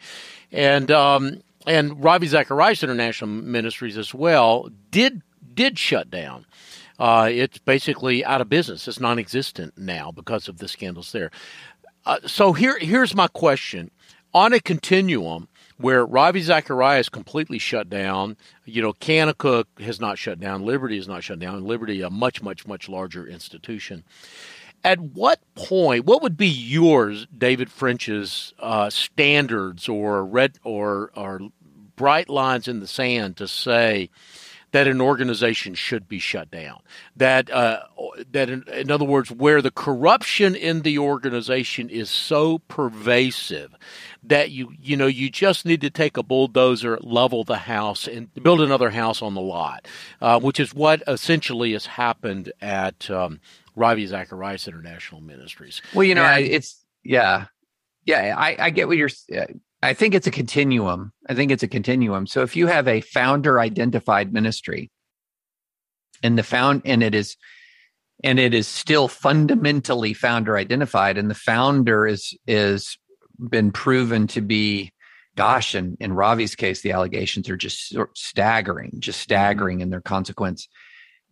and 0.51 0.91
um, 0.91 1.41
and 1.67 2.03
Ravi 2.05 2.27
Zacharias 2.27 2.83
International 2.83 3.31
Ministries 3.31 3.97
as 3.97 4.13
well 4.13 4.69
did 4.91 5.23
did 5.55 5.79
shut 5.79 6.11
down. 6.11 6.47
Uh, 6.99 7.29
it's 7.31 7.59
basically 7.59 8.25
out 8.25 8.41
of 8.41 8.49
business. 8.49 8.87
It's 8.87 9.01
non-existent 9.01 9.77
now 9.77 10.13
because 10.13 10.49
of 10.49 10.59
the 10.59 10.69
scandals 10.69 11.13
there. 11.13 11.31
Uh, 12.05 12.19
so 12.27 12.53
here, 12.53 12.79
here's 12.79 13.15
my 13.15 13.29
question: 13.29 13.91
On 14.35 14.53
a 14.53 14.61
continuum 14.61 15.49
where 15.79 16.07
Ravi 16.07 16.43
Zacharias 16.43 17.09
completely 17.09 17.59
shut 17.59 17.91
down, 17.91 18.37
you 18.65 18.81
know, 18.81 18.93
Kanakuk 18.93 19.65
has 19.81 20.01
not 20.01 20.17
shut 20.17 20.39
down, 20.39 20.65
Liberty 20.65 20.97
has 20.97 21.09
not 21.09 21.25
shut 21.25 21.41
down, 21.41 21.65
Liberty 21.65 22.03
a 22.03 22.11
much, 22.11 22.41
much, 22.41 22.67
much 22.67 22.89
larger 22.89 23.27
institution. 23.27 24.05
At 24.85 25.01
what 25.01 25.41
point, 25.55 26.05
what 26.05 26.23
would 26.23 26.37
be 26.37 26.49
yours, 26.49 27.27
David 27.37 27.71
French's 27.71 28.53
uh, 28.59 28.91
standards 28.91 29.89
or 29.89 30.25
red 30.25 30.59
or 30.65 31.11
or 31.17 31.41
bright 31.97 32.29
lines 32.29 32.69
in 32.69 32.81
the 32.81 32.87
sand 32.87 33.37
to 33.39 33.49
say? 33.49 34.11
That 34.73 34.89
an 34.89 35.01
organization 35.01 35.75
should 35.75 36.09
be 36.09 36.19
shut 36.19 36.51
down. 36.51 36.81
That 37.15 37.51
uh, 37.51 37.81
that 38.31 38.51
in, 38.51 38.65
in, 38.69 38.91
other 38.91 39.05
words, 39.05 39.31
where 39.31 39.63
the 39.63 39.71
corruption 39.71 40.55
in 40.55 40.83
the 40.83 40.99
organization 40.99 41.89
is 41.89 42.11
so 42.11 42.59
pervasive 42.59 43.75
that 44.23 44.51
you 44.51 44.73
you 44.81 44.97
know 44.97 45.07
you 45.07 45.31
just 45.31 45.65
need 45.65 45.83
to 45.83 45.91
take 45.91 46.17
a 46.17 46.23
bulldozer, 46.23 46.99
level 47.03 47.45
the 47.45 47.59
house, 47.59 48.09
and 48.09 48.33
build 48.43 48.61
another 48.61 48.91
house 48.91 49.23
on 49.23 49.35
the 49.35 49.41
lot, 49.41 49.87
uh, 50.21 50.41
which 50.41 50.59
is 50.59 50.75
what 50.75 51.03
essentially 51.07 51.73
has 51.73 51.87
happened 51.87 52.53
at 52.61 53.11
um, 53.11 53.41
Ravi 53.77 54.07
Zacharias 54.07 54.67
International 54.67 55.21
Ministries. 55.21 55.83
Well, 55.95 56.05
you 56.05 56.15
know, 56.15 56.25
and, 56.25 56.45
it's 56.45 56.83
yeah, 57.05 57.47
yeah. 58.05 58.35
I, 58.37 58.57
I 58.59 58.71
get 58.71 58.89
what 58.89 58.97
you're. 58.97 59.11
I 59.83 59.95
think 59.95 60.15
it's 60.15 60.29
a 60.29 60.33
continuum. 60.33 61.13
I 61.29 61.35
think 61.35 61.51
it's 61.51 61.65
a 61.65 61.69
continuum. 61.69 62.27
So 62.27 62.43
if 62.43 62.55
you 62.55 62.69
have 62.69 62.87
a 62.87 63.01
founder 63.01 63.59
identified 63.59 64.33
ministry 64.33 64.91
and 66.23 66.39
the 66.39 66.45
found 66.45 66.83
and 66.85 67.03
it 67.03 67.15
is 67.15 67.37
and 68.23 68.39
it 68.39 68.55
is 68.55 68.69
still 68.69 69.09
fundamentally 69.09 70.15
founder 70.15 70.57
identified 70.57 71.19
and 71.19 71.29
the 71.29 71.35
founder 71.35 72.07
is 72.07 72.33
is 72.47 72.97
been 73.51 73.73
proven 73.73 74.29
to 74.29 74.41
be 74.41 74.93
gosh 75.35 75.75
and 75.75 75.97
in 75.99 76.13
Ravi's 76.13 76.55
case 76.55 76.83
the 76.83 76.93
allegations 76.93 77.51
are 77.51 77.57
just 77.57 77.97
staggering, 78.15 78.93
just 79.01 79.19
mm-hmm. 79.19 79.23
staggering 79.25 79.81
in 79.81 79.91
their 79.91 80.01
consequence. 80.01 80.69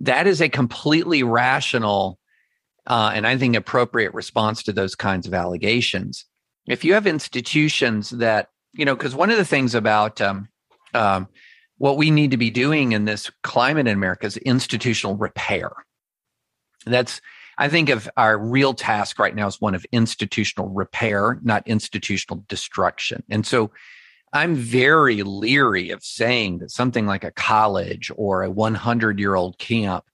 That 0.01 0.27
is 0.27 0.41
a 0.41 0.49
completely 0.49 1.23
rational 1.23 2.19
uh, 2.87 3.13
and 3.15 3.27
I 3.27 3.37
think 3.37 3.55
appropriate 3.55 4.13
response 4.15 4.65
to 4.65 4.73
those 4.73 4.97
kinds 4.97 5.29
of 5.29 5.35
allegations 5.35 6.25
if 6.71 6.85
you 6.85 6.95
have 6.95 7.07
institutions 7.07 8.11
that 8.11 8.51
you 8.73 8.85
know 8.85 8.95
because 8.95 9.15
one 9.15 9.31
of 9.31 9.37
the 9.37 9.45
things 9.45 9.75
about 9.75 10.21
um, 10.21 10.49
um, 10.95 11.29
what 11.79 11.97
we 11.97 12.11
need 12.11 12.31
to 12.31 12.37
be 12.37 12.51
doing 12.51 12.93
in 12.93 13.05
this 13.05 13.31
climate 13.43 13.87
in 13.87 13.95
america 13.95 14.27
is 14.27 14.37
institutional 14.39 15.17
repair. 15.17 15.71
That's 16.87 17.21
i 17.59 17.69
think 17.69 17.89
of 17.89 18.09
our 18.17 18.39
real 18.39 18.73
task 18.73 19.19
right 19.19 19.35
now 19.35 19.47
is 19.47 19.61
one 19.61 19.75
of 19.75 19.85
institutional 19.93 20.69
repair 20.69 21.39
not 21.43 21.67
institutional 21.67 22.45
destruction. 22.49 23.23
And 23.29 23.45
so 23.47 23.71
i'm 24.33 24.55
very 24.55 25.23
leery 25.25 25.91
of 25.91 26.05
saying 26.05 26.59
that 26.59 26.71
something 26.71 27.05
like 27.05 27.25
a 27.25 27.33
college 27.33 28.11
or 28.17 28.43
a 28.43 28.51
100 28.51 29.19
year 29.19 29.35
old 29.35 29.59
camp 29.59 30.05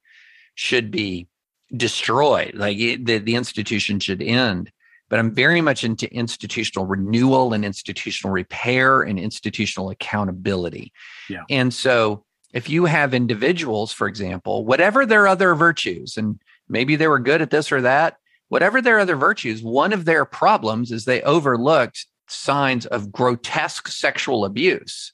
should 0.55 0.91
be 0.91 1.29
destroyed. 1.77 2.55
Like 2.55 2.79
the, 2.79 3.19
the 3.19 3.35
institution 3.35 4.01
should 4.01 4.23
end 4.23 4.73
but 5.09 5.19
I'm 5.19 5.33
very 5.33 5.61
much 5.61 5.85
into 5.85 6.13
institutional 6.13 6.87
renewal 6.87 7.53
and 7.53 7.65
institutional 7.65 8.33
repair 8.33 9.03
and 9.03 9.19
institutional 9.19 9.91
accountability. 9.91 10.93
Yeah. 11.29 11.45
And 11.49 11.73
so 11.73 12.25
if 12.53 12.69
you 12.69 12.87
have 12.87 13.15
individuals, 13.15 13.93
for 13.93 14.09
example, 14.09 14.65
whatever 14.65 15.07
their 15.07 15.27
other 15.27 15.55
virtues, 15.55 16.17
and 16.17 16.41
maybe 16.69 16.97
they 16.97 17.09
were 17.09 17.19
good 17.19 17.43
at 17.43 17.51
this 17.51 17.71
or 17.71 17.83
that, 17.83 18.17
whatever 18.49 18.81
their 18.81 18.99
other 18.99 19.17
virtues, 19.17 19.63
one 19.63 19.93
of 19.93 20.05
their 20.05 20.25
problems 20.25 20.91
is 20.91 21.05
they 21.05 21.23
overlooked 21.23 22.07
signs 22.29 22.87
of 22.87 23.13
grotesque 23.13 23.89
sexual 23.89 24.45
abuse. 24.45 25.13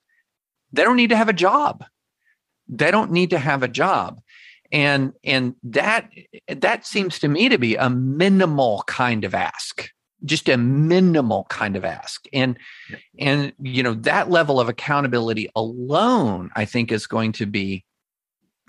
They 0.73 0.85
don't 0.85 0.97
need 0.97 1.11
to 1.11 1.17
have 1.17 1.29
a 1.29 1.35
job. 1.35 1.85
They 2.69 2.91
don't 2.91 3.13
need 3.13 3.31
to 3.31 3.39
have 3.39 3.63
a 3.63 3.69
job 3.69 4.21
and 4.73 5.13
and 5.23 5.55
that 5.63 6.11
that 6.49 6.87
seems 6.87 7.19
to 7.21 7.29
me 7.29 7.49
to 7.49 7.59
be 7.59 7.77
a 7.77 7.91
minimal 7.91 8.83
kind 8.87 9.25
of 9.25 9.35
ask 9.35 9.91
just 10.25 10.49
a 10.49 10.57
minimal 10.57 11.47
kind 11.51 11.75
of 11.75 11.85
ask. 11.85 12.27
And 12.33 12.57
and 13.19 13.53
you 13.61 13.83
know 13.83 13.95
that 13.95 14.31
level 14.31 14.61
of 14.61 14.69
accountability 14.69 15.49
alone 15.57 16.51
i 16.55 16.65
think 16.65 16.93
is 16.93 17.07
going 17.07 17.33
to 17.33 17.47
be 17.47 17.85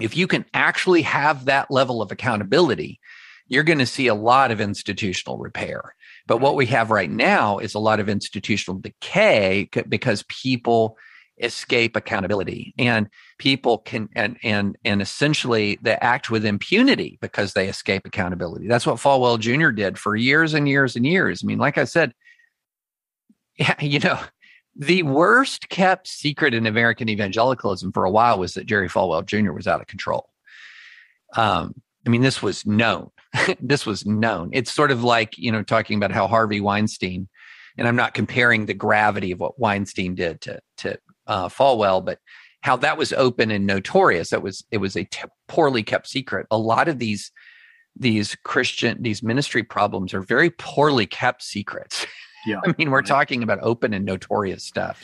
if 0.01 0.17
you 0.17 0.25
can 0.27 0.45
actually 0.53 1.03
have 1.03 1.45
that 1.45 1.69
level 1.69 2.01
of 2.01 2.11
accountability 2.11 2.99
you're 3.47 3.63
going 3.63 3.79
to 3.79 3.85
see 3.85 4.07
a 4.07 4.15
lot 4.15 4.51
of 4.51 4.61
institutional 4.61 5.37
repair. 5.37 5.95
But 6.27 6.39
what 6.39 6.55
we 6.55 6.65
have 6.67 6.91
right 6.91 7.09
now 7.09 7.59
is 7.59 7.73
a 7.73 7.79
lot 7.79 7.99
of 7.99 8.09
institutional 8.09 8.79
decay 8.79 9.69
because 9.89 10.23
people 10.27 10.97
escape 11.39 11.95
accountability. 11.95 12.73
And 12.77 13.09
people 13.39 13.79
can 13.79 14.09
and 14.15 14.37
and 14.43 14.77
and 14.85 15.01
essentially 15.01 15.79
they 15.81 15.95
act 15.95 16.29
with 16.29 16.45
impunity 16.45 17.17
because 17.21 17.53
they 17.53 17.67
escape 17.67 18.05
accountability. 18.05 18.67
That's 18.67 18.85
what 18.85 18.97
falwell 18.97 19.39
jr 19.39 19.69
did 19.69 19.97
for 19.97 20.15
years 20.15 20.53
and 20.53 20.67
years 20.67 20.95
and 20.95 21.05
years. 21.05 21.43
I 21.43 21.47
mean 21.47 21.59
like 21.59 21.77
i 21.77 21.85
said 21.85 22.13
you 23.79 23.99
know 23.99 24.19
the 24.75 25.03
worst 25.03 25.69
kept 25.69 26.07
secret 26.07 26.53
in 26.53 26.65
american 26.65 27.07
evangelicalism 27.07 27.91
for 27.91 28.05
a 28.05 28.11
while 28.11 28.39
was 28.39 28.55
that 28.55 28.65
jerry 28.65 28.89
falwell 28.89 29.25
jr 29.25 29.51
was 29.51 29.67
out 29.67 29.81
of 29.81 29.87
control. 29.87 30.29
Um 31.35 31.81
i 32.05 32.09
mean 32.09 32.21
this 32.21 32.41
was 32.41 32.65
known. 32.65 33.09
This 33.59 33.85
was 33.85 34.05
known. 34.05 34.51
It's 34.53 34.71
sort 34.71 34.91
of 34.91 35.03
like 35.03 35.37
you 35.37 35.51
know 35.51 35.63
talking 35.63 35.97
about 35.97 36.11
how 36.11 36.27
harvey 36.27 36.61
weinstein 36.61 37.27
and 37.77 37.87
I'm 37.87 37.95
not 37.95 38.13
comparing 38.13 38.65
the 38.65 38.73
gravity 38.73 39.31
of 39.31 39.39
what 39.39 39.59
Weinstein 39.59 40.15
did 40.15 40.41
to 40.41 40.59
to 40.77 40.99
uh, 41.27 41.49
Falwell, 41.49 42.03
but 42.03 42.19
how 42.61 42.77
that 42.77 42.97
was 42.97 43.11
open 43.13 43.51
and 43.51 43.67
notorious. 43.67 44.29
That 44.29 44.41
was 44.41 44.63
it 44.71 44.77
was 44.77 44.95
a 44.95 45.03
t- 45.03 45.27
poorly 45.47 45.83
kept 45.83 46.07
secret. 46.07 46.47
A 46.49 46.57
lot 46.57 46.87
of 46.87 46.99
these 46.99 47.31
these 47.95 48.35
Christian 48.43 49.01
these 49.03 49.21
ministry 49.21 49.63
problems 49.63 50.13
are 50.13 50.21
very 50.21 50.49
poorly 50.49 51.05
kept 51.05 51.43
secrets. 51.43 52.05
Yeah, 52.45 52.59
I 52.67 52.75
mean 52.77 52.91
we're 52.91 53.03
talking 53.03 53.41
about 53.41 53.59
open 53.61 53.93
and 53.93 54.03
notorious 54.03 54.65
stuff. 54.65 55.01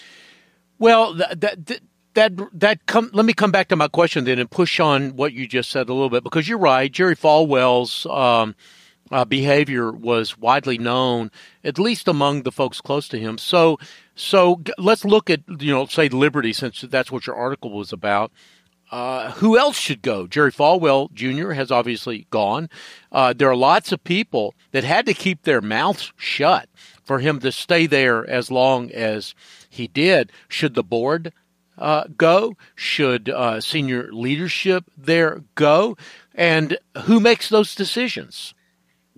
Well, 0.77 1.13
that 1.13 1.39
that 1.39 1.79
that, 2.15 2.59
that 2.59 2.85
come. 2.85 3.09
Let 3.13 3.25
me 3.25 3.31
come 3.31 3.51
back 3.51 3.69
to 3.69 3.77
my 3.77 3.88
question 3.88 4.25
then 4.25 4.39
and 4.39 4.51
push 4.51 4.81
on 4.81 5.15
what 5.15 5.31
you 5.31 5.47
just 5.47 5.69
said 5.71 5.88
a 5.88 5.93
little 5.93 6.09
bit 6.09 6.23
because 6.23 6.49
you're 6.49 6.57
right. 6.57 6.91
Jerry 6.91 7.15
Falwell's. 7.15 8.05
Um, 8.07 8.55
uh, 9.11 9.25
behavior 9.25 9.91
was 9.91 10.37
widely 10.37 10.77
known, 10.77 11.31
at 11.63 11.79
least 11.79 12.07
among 12.07 12.43
the 12.43 12.51
folks 12.51 12.81
close 12.81 13.07
to 13.09 13.19
him. 13.19 13.37
So, 13.37 13.77
so 14.15 14.61
let's 14.77 15.05
look 15.05 15.29
at 15.29 15.41
you 15.59 15.71
know, 15.71 15.85
say 15.85 16.09
Liberty, 16.09 16.53
since 16.53 16.81
that's 16.81 17.11
what 17.11 17.27
your 17.27 17.35
article 17.35 17.71
was 17.71 17.91
about. 17.91 18.31
Uh, 18.91 19.31
who 19.33 19.57
else 19.57 19.77
should 19.77 20.01
go? 20.01 20.25
Jerry 20.25 20.51
Falwell 20.51 21.13
Jr. 21.13 21.51
has 21.51 21.69
obviously 21.69 22.25
gone. 22.31 22.69
Uh, 23.11 23.33
there 23.33 23.49
are 23.49 23.55
lots 23.55 23.91
of 23.91 24.03
people 24.03 24.55
that 24.71 24.83
had 24.83 25.05
to 25.05 25.13
keep 25.13 25.43
their 25.43 25.61
mouths 25.61 26.11
shut 26.17 26.67
for 27.03 27.19
him 27.19 27.39
to 27.39 27.51
stay 27.51 27.85
there 27.85 28.27
as 28.27 28.49
long 28.49 28.91
as 28.91 29.35
he 29.69 29.87
did. 29.87 30.31
Should 30.47 30.73
the 30.73 30.83
board 30.83 31.33
uh, 31.77 32.05
go? 32.17 32.53
Should 32.75 33.29
uh, 33.29 33.61
senior 33.61 34.11
leadership 34.11 34.85
there 34.97 35.43
go? 35.53 35.95
And 36.33 36.77
who 37.03 37.19
makes 37.19 37.47
those 37.49 37.75
decisions? 37.75 38.55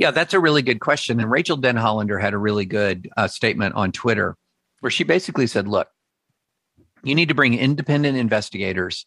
Yeah, 0.02 0.10
that's 0.10 0.34
a 0.34 0.40
really 0.40 0.64
good 0.64 0.80
question. 0.80 1.20
And 1.20 1.30
Rachael 1.30 1.60
Denhollander 1.60 2.20
had 2.20 2.34
a 2.34 2.38
really 2.40 2.66
good 2.66 3.08
uh, 3.18 3.28
statement 3.28 3.76
on 3.76 3.92
Twitter 3.92 4.36
where 4.80 4.90
she 4.90 5.04
basically 5.04 5.46
said, 5.46 5.68
look, 5.68 5.90
you 7.04 7.14
need 7.14 7.28
to 7.28 7.36
bring 7.36 7.54
independent 7.54 8.18
investigators 8.18 9.06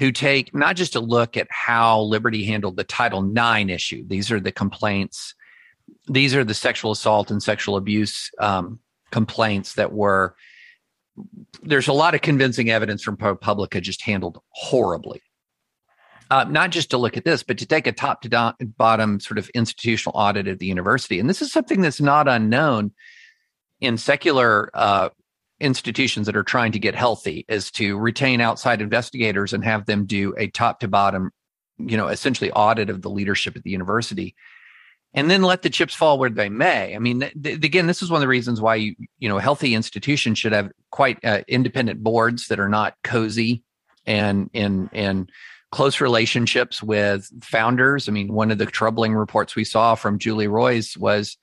who 0.00 0.10
take 0.10 0.52
not 0.52 0.74
just 0.74 0.96
a 0.96 1.00
look 1.00 1.36
at 1.36 1.46
how 1.48 2.00
Liberty 2.00 2.44
handled 2.44 2.76
the 2.76 2.82
Title 2.82 3.24
IX 3.24 3.70
issue. 3.70 4.02
These 4.04 4.32
are 4.32 4.40
the 4.40 4.50
complaints. 4.50 5.32
These 6.08 6.34
are 6.34 6.42
the 6.42 6.54
sexual 6.54 6.90
assault 6.90 7.30
and 7.30 7.40
sexual 7.40 7.76
abuse 7.76 8.28
um, 8.40 8.80
complaints 9.12 9.74
that 9.74 9.92
were. 9.92 10.34
There's 11.62 11.86
a 11.86 11.92
lot 11.92 12.16
of 12.16 12.20
convincing 12.22 12.68
evidence 12.68 13.00
from 13.00 13.16
ProPublica 13.16 13.80
just 13.80 14.02
handled 14.02 14.40
horribly. 14.48 15.22
Uh, 16.30 16.44
not 16.48 16.70
just 16.70 16.90
to 16.90 16.98
look 16.98 17.16
at 17.16 17.24
this, 17.24 17.42
but 17.42 17.58
to 17.58 17.66
take 17.66 17.86
a 17.86 17.92
top 17.92 18.22
to 18.22 18.28
do- 18.28 18.66
bottom 18.66 19.20
sort 19.20 19.38
of 19.38 19.48
institutional 19.50 20.18
audit 20.18 20.48
of 20.48 20.58
the 20.58 20.66
university. 20.66 21.20
And 21.20 21.28
this 21.28 21.42
is 21.42 21.52
something 21.52 21.80
that's 21.80 22.00
not 22.00 22.28
unknown 22.28 22.92
in 23.80 23.98
secular 23.98 24.70
uh, 24.74 25.10
institutions 25.60 26.26
that 26.26 26.36
are 26.36 26.42
trying 26.42 26.72
to 26.72 26.78
get 26.78 26.94
healthy, 26.94 27.44
is 27.48 27.70
to 27.72 27.98
retain 27.98 28.40
outside 28.40 28.80
investigators 28.80 29.52
and 29.52 29.64
have 29.64 29.86
them 29.86 30.06
do 30.06 30.34
a 30.36 30.48
top 30.48 30.80
to 30.80 30.88
bottom, 30.88 31.30
you 31.78 31.96
know, 31.96 32.08
essentially 32.08 32.50
audit 32.52 32.90
of 32.90 33.02
the 33.02 33.10
leadership 33.10 33.56
at 33.56 33.62
the 33.62 33.70
university. 33.70 34.34
And 35.14 35.30
then 35.30 35.42
let 35.42 35.62
the 35.62 35.70
chips 35.70 35.94
fall 35.94 36.18
where 36.18 36.28
they 36.28 36.50
may. 36.50 36.94
I 36.94 36.98
mean, 36.98 37.20
th- 37.20 37.64
again, 37.64 37.86
this 37.86 38.02
is 38.02 38.10
one 38.10 38.18
of 38.18 38.20
the 38.20 38.28
reasons 38.28 38.60
why 38.60 38.74
you, 38.74 38.94
you 39.18 39.30
know, 39.30 39.38
healthy 39.38 39.74
institutions 39.74 40.38
should 40.38 40.52
have 40.52 40.70
quite 40.90 41.24
uh, 41.24 41.42
independent 41.48 42.02
boards 42.02 42.48
that 42.48 42.60
are 42.60 42.68
not 42.68 42.96
cozy 43.02 43.62
and 44.04 44.50
and 44.52 44.90
and 44.92 45.30
close 45.76 46.00
relationships 46.00 46.82
with 46.82 47.30
founders. 47.44 48.08
I 48.08 48.12
mean, 48.12 48.32
one 48.32 48.50
of 48.50 48.56
the 48.56 48.64
troubling 48.64 49.12
reports 49.12 49.54
we 49.54 49.62
saw 49.64 49.94
from 49.94 50.18
Julie 50.18 50.48
Roys 50.48 50.96
was 50.96 51.36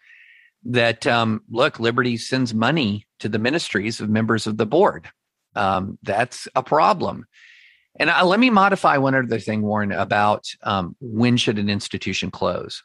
that 0.64 1.06
um, 1.06 1.44
look, 1.52 1.80
Liberty 1.80 2.18
sends 2.18 2.52
money 2.52 3.06
to 3.20 3.30
the 3.30 3.38
ministries 3.38 4.02
of 4.02 4.10
members 4.10 4.48
of 4.48 4.58
the 4.58 4.66
board. 4.66 5.08
Um, 5.56 6.00
that's 6.02 6.48
a 6.56 6.64
problem. 6.64 7.28
And 8.00 8.10
uh, 8.10 8.26
let 8.26 8.40
me 8.40 8.50
modify 8.50 8.98
one 8.98 9.14
other 9.14 9.38
thing, 9.38 9.62
Warren, 9.62 9.92
about 9.92 10.48
um, 10.64 10.96
when 11.00 11.38
should 11.38 11.60
an 11.60 11.70
institution 11.70 12.32
close. 12.32 12.82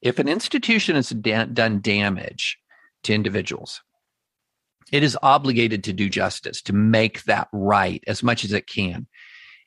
If 0.00 0.18
an 0.18 0.26
institution 0.26 0.96
has 0.96 1.10
da- 1.10 1.44
done 1.44 1.80
damage 1.80 2.58
to 3.04 3.14
individuals, 3.14 3.82
it 4.90 5.04
is 5.04 5.16
obligated 5.22 5.84
to 5.84 5.92
do 5.92 6.08
justice, 6.08 6.60
to 6.62 6.72
make 6.72 7.22
that 7.22 7.46
right 7.52 8.02
as 8.08 8.24
much 8.24 8.44
as 8.44 8.52
it 8.52 8.66
can. 8.66 9.06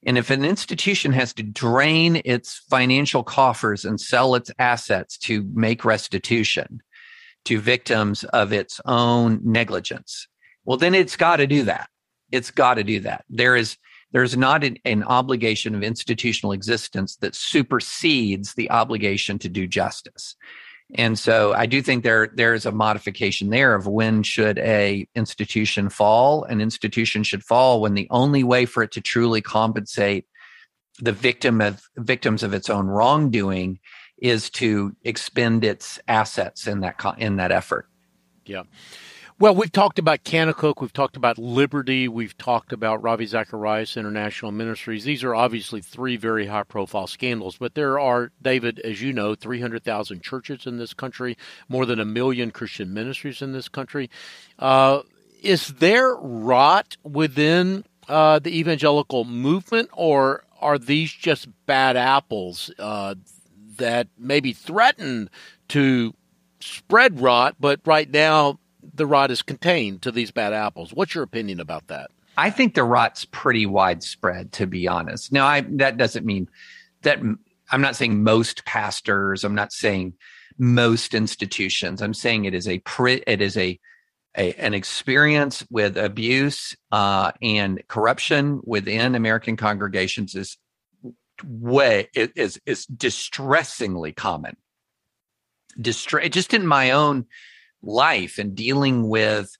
And 0.06 0.18
if 0.18 0.30
an 0.30 0.46
institution 0.46 1.12
has 1.14 1.34
to 1.34 1.44
drain 1.44 2.22
its 2.26 2.62
financial 2.70 3.24
coffers 3.24 3.86
and 3.86 4.00
sell 4.00 4.36
its 4.36 4.52
assets 4.60 5.18
to 5.20 5.50
make 5.54 5.84
restitution 5.84 6.82
to 7.46 7.60
victims 7.60 8.24
of 8.26 8.54
its 8.54 8.80
own 8.86 9.40
negligence, 9.44 10.28
well, 10.64 10.78
then 10.78 10.94
it's 10.94 11.16
got 11.16 11.38
to 11.38 11.48
do 11.48 11.64
that. 11.64 11.90
It's 12.32 12.52
got 12.52 12.76
to 12.76 12.84
do 12.84 13.00
that. 13.02 13.26
There 13.30 13.56
is 13.56 13.78
there's 14.12 14.38
not 14.38 14.64
an, 14.64 14.78
an, 14.86 15.04
obligation 15.04 15.76
of 15.76 15.84
institutional 15.84 16.54
existence 16.54 17.18
that 17.18 17.36
supersedes 17.36 18.54
the 18.54 18.72
obligation 18.72 19.38
to 19.40 19.50
do 19.50 19.68
justice. 19.68 20.38
And 20.94 21.18
so 21.18 21.54
I 21.54 21.66
do 21.66 21.82
think 21.82 22.04
there 22.04 22.30
there 22.36 22.54
is 22.54 22.66
a 22.66 22.72
modification 22.72 23.50
there 23.50 23.74
of 23.74 23.88
when 23.88 24.22
should 24.22 24.60
a 24.60 25.08
institution 25.16 25.90
fall. 25.90 26.44
An 26.44 26.62
institution 26.62 27.24
should 27.24 27.44
fall 27.44 27.82
when 27.82 27.96
the 27.96 28.08
only 28.12 28.44
way 28.44 28.66
for 28.66 28.84
it 28.84 28.92
to 28.92 29.02
truly 29.02 29.42
compensate 29.42 30.28
the 31.00 31.12
victim 31.12 31.60
of 31.60 31.82
victims 31.98 32.44
of 32.44 32.54
its 32.54 32.70
own 32.70 32.86
wrongdoing 32.86 33.80
is 34.20 34.50
to 34.50 34.96
expend 35.04 35.64
its 35.64 36.00
assets 36.08 36.68
in 36.68 36.82
that 36.82 36.96
in 37.18 37.38
that 37.38 37.52
effort. 37.52 37.88
Yeah. 38.46 38.64
Well, 39.38 39.54
we've 39.54 39.70
talked 39.70 40.00
about 40.00 40.24
Kanakuk, 40.24 40.80
we've 40.80 40.94
talked 40.94 41.18
about 41.18 41.38
Liberty, 41.38 42.08
we've 42.08 42.38
talked 42.38 42.72
about 42.72 43.04
Ravi 43.04 43.26
Zacharias 43.26 43.98
International 43.98 44.50
Ministries. 44.50 45.04
These 45.04 45.26
are 45.26 45.36
obviously 45.36 45.82
three 45.82 46.16
very 46.16 46.46
high 46.48 46.64
profile 46.64 47.06
scandals, 47.06 47.58
but 47.58 47.76
there 47.76 48.00
are, 48.00 48.32
David, 48.42 48.80
as 48.80 49.02
you 49.02 49.12
know, 49.12 49.36
300,000 49.36 50.24
churches 50.24 50.66
in 50.66 50.78
this 50.78 50.94
country, 50.94 51.38
more 51.68 51.86
than 51.86 52.00
a 52.00 52.06
million 52.06 52.50
Christian 52.50 52.94
ministries 52.94 53.42
in 53.42 53.52
this 53.52 53.68
country. 53.68 54.10
Uh, 54.58 55.02
is 55.44 55.68
there 55.68 56.16
rot 56.16 56.96
within 57.04 57.84
uh, 58.08 58.40
the 58.40 58.58
evangelical 58.58 59.26
movement, 59.26 59.90
or 59.92 60.46
are 60.62 60.78
these 60.78 61.12
just 61.12 61.50
bad 61.66 61.98
apples 61.98 62.72
uh, 62.80 63.16
that 63.76 64.08
maybe 64.18 64.54
threaten 64.54 65.30
to 65.68 66.14
spread 66.62 67.20
rot, 67.20 67.58
but 67.60 67.82
right 67.84 68.10
now 68.10 68.60
the 68.96 69.06
rot 69.06 69.32
is 69.32 69.42
contained 69.42 70.02
to 70.04 70.12
these 70.12 70.32
bad 70.32 70.54
apples. 70.54 70.94
What's 70.94 71.14
your 71.14 71.24
opinion 71.24 71.60
about 71.60 71.88
that? 71.88 72.12
I 72.38 72.50
think 72.50 72.74
the 72.74 72.84
rot's 72.84 73.26
pretty 73.26 73.66
widespread, 73.66 74.52
to 74.54 74.68
be 74.68 74.88
honest. 74.88 75.32
Now, 75.32 75.46
I, 75.48 75.62
that 75.62 75.98
doesn't 75.98 76.26
mean 76.26 76.50
that 77.04 77.20
I'm 77.72 77.82
not 77.82 77.96
saying 77.96 78.24
most 78.24 78.66
pastors. 78.66 79.44
I'm 79.44 79.56
not 79.56 79.72
saying 79.72 80.14
most 80.58 81.14
institutions. 81.14 82.02
I'm 82.02 82.14
saying 82.14 82.46
it 82.46 82.54
is 82.54 82.68
a 82.68 82.82
it 83.28 83.42
is 83.42 83.58
a, 83.58 83.80
a 84.38 84.54
an 84.54 84.74
experience 84.74 85.66
with 85.70 85.98
abuse 85.98 86.76
uh, 86.92 87.32
and 87.42 87.82
corruption 87.88 88.62
within 88.64 89.16
American 89.16 89.58
congregations 89.58 90.36
is 90.36 90.58
way 91.44 92.10
is 92.14 92.60
is 92.66 92.86
distressingly 92.86 94.12
common. 94.12 94.58
Distra- 95.80 96.30
just 96.32 96.54
in 96.54 96.66
my 96.66 96.92
own 96.92 97.26
life 97.86 98.38
and 98.38 98.56
dealing 98.56 99.08
with 99.08 99.56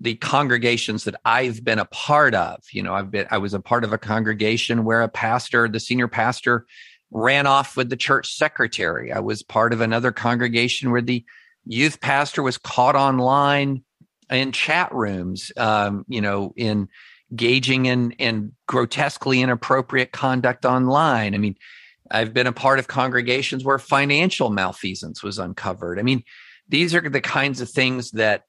the 0.00 0.14
congregations 0.16 1.04
that 1.04 1.14
I've 1.24 1.64
been 1.64 1.78
a 1.78 1.86
part 1.86 2.34
of. 2.34 2.62
You 2.70 2.82
know, 2.82 2.94
I've 2.94 3.10
been 3.10 3.26
I 3.30 3.38
was 3.38 3.54
a 3.54 3.60
part 3.60 3.84
of 3.84 3.92
a 3.92 3.98
congregation 3.98 4.84
where 4.84 5.02
a 5.02 5.08
pastor, 5.08 5.68
the 5.68 5.80
senior 5.80 6.08
pastor, 6.08 6.66
ran 7.10 7.46
off 7.46 7.76
with 7.76 7.88
the 7.88 7.96
church 7.96 8.34
secretary. 8.34 9.12
I 9.12 9.20
was 9.20 9.42
part 9.42 9.72
of 9.72 9.80
another 9.80 10.12
congregation 10.12 10.90
where 10.90 11.02
the 11.02 11.24
youth 11.64 12.00
pastor 12.00 12.42
was 12.42 12.58
caught 12.58 12.94
online 12.94 13.82
in 14.30 14.52
chat 14.52 14.92
rooms, 14.92 15.52
um, 15.56 16.04
you 16.08 16.20
know, 16.20 16.52
in 16.56 16.88
engaging 17.30 17.86
in 17.86 18.12
in 18.12 18.52
grotesquely 18.66 19.40
inappropriate 19.40 20.12
conduct 20.12 20.64
online. 20.64 21.34
I 21.34 21.38
mean, 21.38 21.56
I've 22.10 22.34
been 22.34 22.46
a 22.46 22.52
part 22.52 22.78
of 22.78 22.88
congregations 22.88 23.64
where 23.64 23.78
financial 23.78 24.50
malfeasance 24.50 25.22
was 25.22 25.38
uncovered. 25.38 25.98
I 25.98 26.02
mean, 26.02 26.22
these 26.68 26.94
are 26.94 27.08
the 27.08 27.20
kinds 27.20 27.60
of 27.60 27.70
things 27.70 28.10
that 28.12 28.42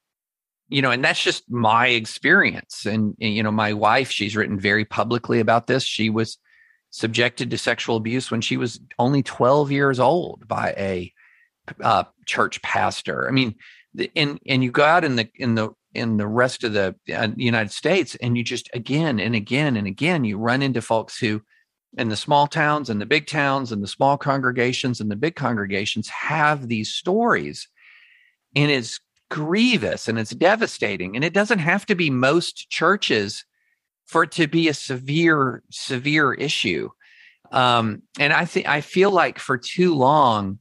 you 0.68 0.82
know 0.82 0.90
and 0.90 1.04
that's 1.04 1.22
just 1.22 1.50
my 1.50 1.88
experience. 1.88 2.86
And, 2.86 3.16
and, 3.20 3.34
you 3.34 3.42
know 3.42 3.52
my 3.52 3.72
wife 3.72 4.10
she's 4.10 4.36
written 4.36 4.58
very 4.58 4.84
publicly 4.84 5.40
about 5.40 5.66
this. 5.66 5.84
She 5.84 6.10
was 6.10 6.38
subjected 6.90 7.50
to 7.50 7.58
sexual 7.58 7.96
abuse 7.96 8.30
when 8.30 8.40
she 8.40 8.56
was 8.56 8.80
only 8.98 9.22
12 9.22 9.70
years 9.70 10.00
old 10.00 10.48
by 10.48 10.74
a 10.78 11.12
uh, 11.82 12.04
church 12.26 12.62
pastor. 12.62 13.28
I 13.28 13.32
mean 13.32 13.54
the, 13.94 14.10
and 14.16 14.38
and 14.46 14.62
you 14.62 14.70
go 14.70 14.84
out 14.84 15.04
in 15.04 15.16
the 15.16 15.28
in 15.34 15.54
the 15.54 15.70
in 15.94 16.16
the 16.16 16.26
rest 16.26 16.64
of 16.64 16.72
the 16.72 16.94
uh, 17.14 17.28
united 17.36 17.72
states 17.72 18.14
and 18.16 18.36
you 18.36 18.44
just 18.44 18.68
again 18.74 19.18
and 19.18 19.34
again 19.34 19.76
and 19.76 19.86
again 19.86 20.24
you 20.24 20.36
run 20.36 20.62
into 20.62 20.82
folks 20.82 21.18
who 21.18 21.40
in 21.96 22.10
the 22.10 22.16
small 22.16 22.46
towns 22.46 22.90
and 22.90 23.00
the 23.00 23.06
big 23.06 23.26
towns 23.26 23.72
and 23.72 23.82
the 23.82 23.88
small 23.88 24.18
congregations 24.18 25.00
and 25.00 25.10
the 25.10 25.16
big 25.16 25.34
congregations 25.34 26.08
have 26.08 26.68
these 26.68 26.92
stories 26.92 27.68
and 28.54 28.70
it's 28.70 29.00
grievous 29.30 30.08
and 30.08 30.18
it's 30.18 30.30
devastating. 30.30 31.14
And 31.14 31.24
it 31.24 31.34
doesn't 31.34 31.58
have 31.58 31.86
to 31.86 31.94
be 31.94 32.10
most 32.10 32.70
churches 32.70 33.44
for 34.06 34.22
it 34.22 34.32
to 34.32 34.46
be 34.46 34.68
a 34.68 34.74
severe, 34.74 35.62
severe 35.70 36.32
issue. 36.32 36.90
Um, 37.52 38.02
and 38.18 38.32
I 38.32 38.44
think 38.44 38.68
I 38.68 38.80
feel 38.80 39.10
like 39.10 39.38
for 39.38 39.58
too 39.58 39.94
long, 39.94 40.58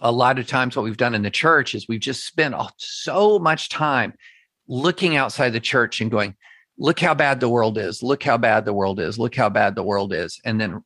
a 0.00 0.12
lot 0.12 0.38
of 0.38 0.46
times 0.46 0.76
what 0.76 0.84
we've 0.84 0.96
done 0.96 1.14
in 1.14 1.22
the 1.22 1.30
church 1.30 1.74
is 1.74 1.88
we've 1.88 2.00
just 2.00 2.26
spent 2.26 2.54
so 2.76 3.38
much 3.38 3.68
time 3.68 4.14
looking 4.66 5.16
outside 5.16 5.50
the 5.50 5.60
church 5.60 6.00
and 6.00 6.10
going, 6.10 6.34
look 6.78 7.00
how 7.00 7.14
bad 7.14 7.40
the 7.40 7.48
world 7.48 7.78
is, 7.78 8.02
look 8.02 8.22
how 8.22 8.36
bad 8.36 8.64
the 8.64 8.72
world 8.72 8.98
is, 8.98 9.18
look 9.18 9.34
how 9.34 9.48
bad 9.48 9.74
the 9.74 9.82
world 9.82 10.12
is. 10.12 10.40
And 10.44 10.60
then 10.60 10.82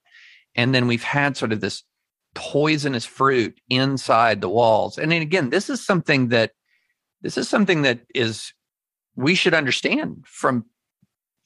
and 0.55 0.75
then 0.75 0.87
we've 0.87 1.05
had 1.05 1.37
sort 1.37 1.53
of 1.53 1.61
this 1.61 1.83
poisonous 2.35 3.05
fruit 3.05 3.59
inside 3.69 4.41
the 4.41 4.49
walls. 4.49 4.99
And 4.99 5.13
again, 5.13 5.51
this 5.51 5.71
is 5.71 5.85
something 5.85 6.29
that 6.29 6.53
this 7.23 7.37
is 7.37 7.49
something 7.49 7.83
that 7.83 8.01
is 8.15 8.53
we 9.17 9.35
should 9.35 9.55
understand 9.55 10.25
from 10.27 10.65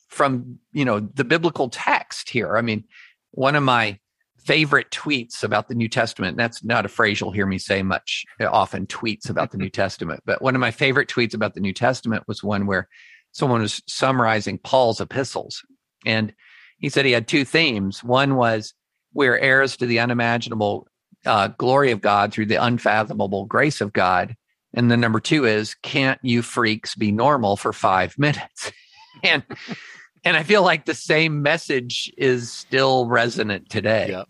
from 0.09 0.59
you 0.73 0.85
know 0.85 1.01
the 1.01 1.25
biblical 1.25 1.69
text 1.69 2.29
here. 2.29 2.57
I 2.57 2.63
mean, 2.63 2.85
one 3.31 3.57
of 3.57 3.63
my 3.63 3.99
favorite 4.45 4.91
tweets 4.91 5.45
about 5.45 5.69
the 5.69 5.75
New 5.75 5.89
Testament. 5.89 6.37
That's 6.37 6.65
not 6.65 6.85
a 6.85 6.89
phrase 6.89 7.21
you'll 7.21 7.31
hear 7.31 7.47
me 7.47 7.59
say 7.59 7.83
much 7.83 8.25
often 8.41 8.87
tweets 8.87 9.31
about 9.31 9.53
the 9.53 9.59
New 9.59 9.71
Testament, 9.83 10.23
but 10.27 10.43
one 10.43 10.55
of 10.55 10.61
my 10.61 10.71
favorite 10.71 11.09
tweets 11.09 11.35
about 11.35 11.55
the 11.55 11.61
New 11.61 11.73
Testament 11.73 12.25
was 12.27 12.43
one 12.43 12.67
where 12.67 12.89
someone 13.33 13.63
was 13.63 13.83
summarizing 13.87 14.59
Paul's 14.59 15.01
epistles. 15.01 15.63
And 16.05 16.35
he 16.79 16.89
said 16.89 17.05
he 17.05 17.13
had 17.13 17.29
two 17.29 17.45
themes. 17.45 18.03
One 18.03 18.35
was 18.35 18.75
we're 19.15 19.37
heirs 19.37 19.77
to 19.79 19.87
the 19.87 20.01
unimaginable 20.01 20.89
uh, 21.25 21.49
glory 21.49 21.91
of 21.91 22.01
God 22.01 22.33
through 22.33 22.47
the 22.47 22.63
unfathomable 22.63 23.47
grace 23.47 23.81
of 23.81 23.93
God. 23.93 24.37
And 24.75 24.91
the 24.91 24.97
number 24.97 25.21
two 25.21 25.45
is, 25.45 25.75
can't 25.75 26.19
you 26.23 26.43
freaks 26.43 26.95
be 26.95 27.13
normal 27.13 27.57
for 27.57 27.73
five 27.73 28.19
minutes? 28.19 28.73
and 29.23 29.43
and 30.25 30.37
I 30.37 30.45
feel 30.45 30.63
like 30.63 30.85
the 30.85 30.95
same 30.95 31.43
message 31.43 32.13
is 32.17 32.53
still 32.53 33.07
resonant 33.07 33.69
today. 33.69 34.23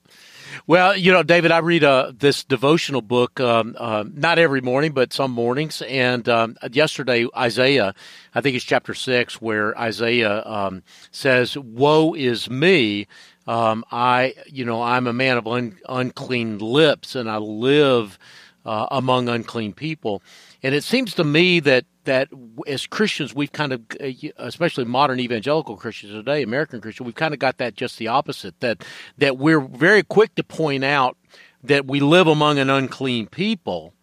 Well, 0.66 0.96
you 0.96 1.12
know, 1.12 1.22
David, 1.22 1.50
I 1.50 1.58
read 1.58 1.84
uh, 1.84 2.12
this 2.16 2.44
devotional 2.44 3.02
book 3.02 3.40
um, 3.40 3.74
uh, 3.78 4.04
not 4.12 4.38
every 4.38 4.60
morning, 4.60 4.92
but 4.92 5.12
some 5.12 5.30
mornings. 5.30 5.82
And 5.82 6.28
um, 6.28 6.56
yesterday, 6.70 7.26
Isaiah, 7.36 7.94
I 8.34 8.40
think 8.40 8.56
it's 8.56 8.64
chapter 8.64 8.94
six, 8.94 9.40
where 9.40 9.78
Isaiah 9.78 10.42
um, 10.44 10.82
says, 11.10 11.56
"Woe 11.56 12.14
is 12.14 12.48
me." 12.48 13.06
Um, 13.46 13.84
I, 13.90 14.34
you 14.46 14.64
know, 14.64 14.82
I'm 14.82 15.06
a 15.06 15.12
man 15.12 15.36
of 15.36 15.46
un, 15.46 15.78
unclean 15.88 16.58
lips, 16.58 17.14
and 17.14 17.28
I 17.28 17.38
live 17.38 18.18
uh, 18.64 18.86
among 18.90 19.28
unclean 19.28 19.72
people. 19.72 20.22
And 20.62 20.74
it 20.74 20.84
seems 20.84 21.14
to 21.14 21.24
me 21.24 21.60
that 21.60 21.84
that 22.04 22.28
as 22.66 22.86
Christians, 22.88 23.32
we've 23.32 23.52
kind 23.52 23.72
of, 23.72 23.82
uh, 24.00 24.10
especially 24.38 24.84
modern 24.84 25.20
evangelical 25.20 25.76
Christians 25.76 26.12
today, 26.12 26.42
American 26.42 26.80
Christians, 26.80 27.06
we've 27.06 27.14
kind 27.14 27.32
of 27.32 27.38
got 27.38 27.58
that 27.58 27.76
just 27.76 27.98
the 27.98 28.08
opposite. 28.08 28.58
That 28.60 28.84
that 29.18 29.38
we're 29.38 29.60
very 29.60 30.02
quick 30.02 30.34
to 30.36 30.44
point 30.44 30.84
out 30.84 31.16
that 31.62 31.86
we 31.86 32.00
live 32.00 32.26
among 32.26 32.58
an 32.58 32.70
unclean 32.70 33.28
people, 33.28 33.94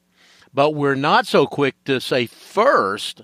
but 0.54 0.72
we're 0.72 0.96
not 0.96 1.28
so 1.28 1.46
quick 1.46 1.76
to 1.86 2.00
say 2.00 2.26
first, 2.26 3.22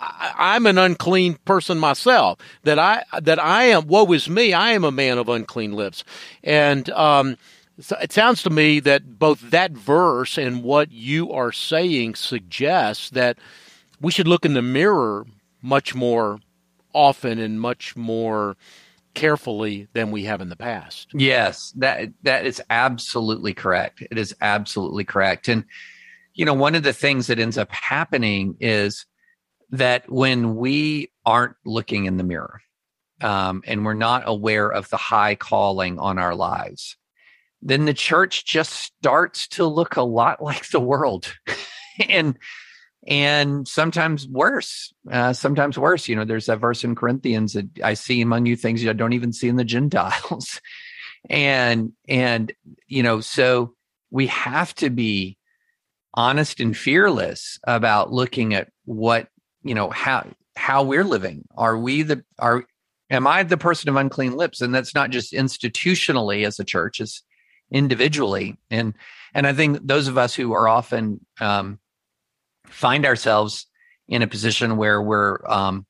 I, 0.00 0.56
am 0.56 0.66
an 0.66 0.78
unclean 0.78 1.34
person 1.44 1.78
myself. 1.78 2.38
That 2.64 2.78
I 2.78 3.04
that 3.20 3.38
I 3.38 3.64
am. 3.64 3.86
Woe 3.86 4.10
is 4.12 4.28
me! 4.28 4.52
I 4.52 4.70
am 4.70 4.84
a 4.84 4.90
man 4.90 5.18
of 5.18 5.28
unclean 5.28 5.72
lips, 5.72 6.04
and 6.42 6.88
um, 6.90 7.36
so 7.80 7.96
it 8.00 8.12
sounds 8.12 8.42
to 8.44 8.50
me 8.50 8.80
that 8.80 9.18
both 9.18 9.50
that 9.50 9.72
verse 9.72 10.38
and 10.38 10.62
what 10.62 10.92
you 10.92 11.32
are 11.32 11.52
saying 11.52 12.14
suggests 12.14 13.10
that 13.10 13.38
we 14.00 14.12
should 14.12 14.28
look 14.28 14.44
in 14.44 14.54
the 14.54 14.62
mirror 14.62 15.26
much 15.62 15.94
more 15.94 16.40
often 16.94 17.38
and 17.38 17.60
much 17.60 17.96
more 17.96 18.56
carefully 19.14 19.88
than 19.92 20.10
we 20.10 20.24
have 20.24 20.40
in 20.40 20.48
the 20.48 20.56
past. 20.56 21.08
Yes, 21.12 21.72
that 21.76 22.10
that 22.22 22.46
is 22.46 22.62
absolutely 22.70 23.54
correct. 23.54 24.02
It 24.10 24.18
is 24.18 24.34
absolutely 24.40 25.04
correct. 25.04 25.48
And 25.48 25.64
you 26.34 26.44
know, 26.44 26.54
one 26.54 26.74
of 26.74 26.82
the 26.82 26.92
things 26.92 27.26
that 27.26 27.38
ends 27.38 27.58
up 27.58 27.70
happening 27.72 28.56
is 28.60 29.06
that 29.70 30.10
when 30.10 30.56
we 30.56 31.10
aren't 31.24 31.56
looking 31.64 32.06
in 32.06 32.16
the 32.16 32.24
mirror 32.24 32.60
um, 33.20 33.62
and 33.66 33.84
we're 33.84 33.94
not 33.94 34.24
aware 34.26 34.68
of 34.68 34.88
the 34.90 34.96
high 34.96 35.34
calling 35.34 35.98
on 35.98 36.18
our 36.18 36.34
lives, 36.34 36.96
then 37.62 37.84
the 37.84 37.94
church 37.94 38.44
just 38.44 38.72
starts 38.72 39.48
to 39.48 39.66
look 39.66 39.96
a 39.96 40.02
lot 40.02 40.42
like 40.42 40.68
the 40.70 40.80
world. 40.80 41.32
and 42.08 42.38
and 43.06 43.66
sometimes 43.66 44.28
worse 44.28 44.92
uh, 45.10 45.32
sometimes 45.32 45.78
worse 45.78 46.06
you 46.06 46.14
know 46.14 46.24
there's 46.24 46.46
that 46.46 46.60
verse 46.60 46.84
in 46.84 46.94
corinthians 46.94 47.54
that 47.54 47.66
i 47.82 47.94
see 47.94 48.20
among 48.20 48.44
you 48.44 48.54
things 48.54 48.82
you 48.82 48.92
don't 48.92 49.14
even 49.14 49.32
see 49.32 49.48
in 49.48 49.56
the 49.56 49.64
gentiles 49.64 50.60
and 51.30 51.92
and 52.08 52.52
you 52.86 53.02
know 53.02 53.20
so 53.20 53.74
we 54.10 54.26
have 54.26 54.74
to 54.74 54.90
be 54.90 55.38
honest 56.12 56.60
and 56.60 56.76
fearless 56.76 57.58
about 57.64 58.12
looking 58.12 58.52
at 58.52 58.68
what 58.84 59.28
you 59.62 59.74
know 59.74 59.90
how 59.90 60.26
how 60.56 60.82
we're 60.82 61.04
living. 61.04 61.46
Are 61.56 61.78
we 61.78 62.02
the 62.02 62.24
are 62.38 62.64
am 63.10 63.26
i 63.26 63.42
the 63.42 63.56
person 63.56 63.88
of 63.88 63.96
unclean 63.96 64.36
lips? 64.36 64.60
And 64.60 64.74
that's 64.74 64.94
not 64.94 65.10
just 65.10 65.32
institutionally 65.32 66.46
as 66.46 66.58
a 66.58 66.64
church 66.64 67.00
as 67.00 67.22
individually. 67.70 68.58
And 68.70 68.94
and 69.34 69.46
i 69.46 69.52
think 69.52 69.78
those 69.82 70.08
of 70.08 70.18
us 70.18 70.34
who 70.34 70.52
are 70.52 70.68
often 70.68 71.24
um, 71.40 71.78
find 72.66 73.06
ourselves 73.06 73.66
in 74.08 74.22
a 74.22 74.26
position 74.26 74.76
where 74.76 75.00
we're 75.00 75.38
um, 75.48 75.86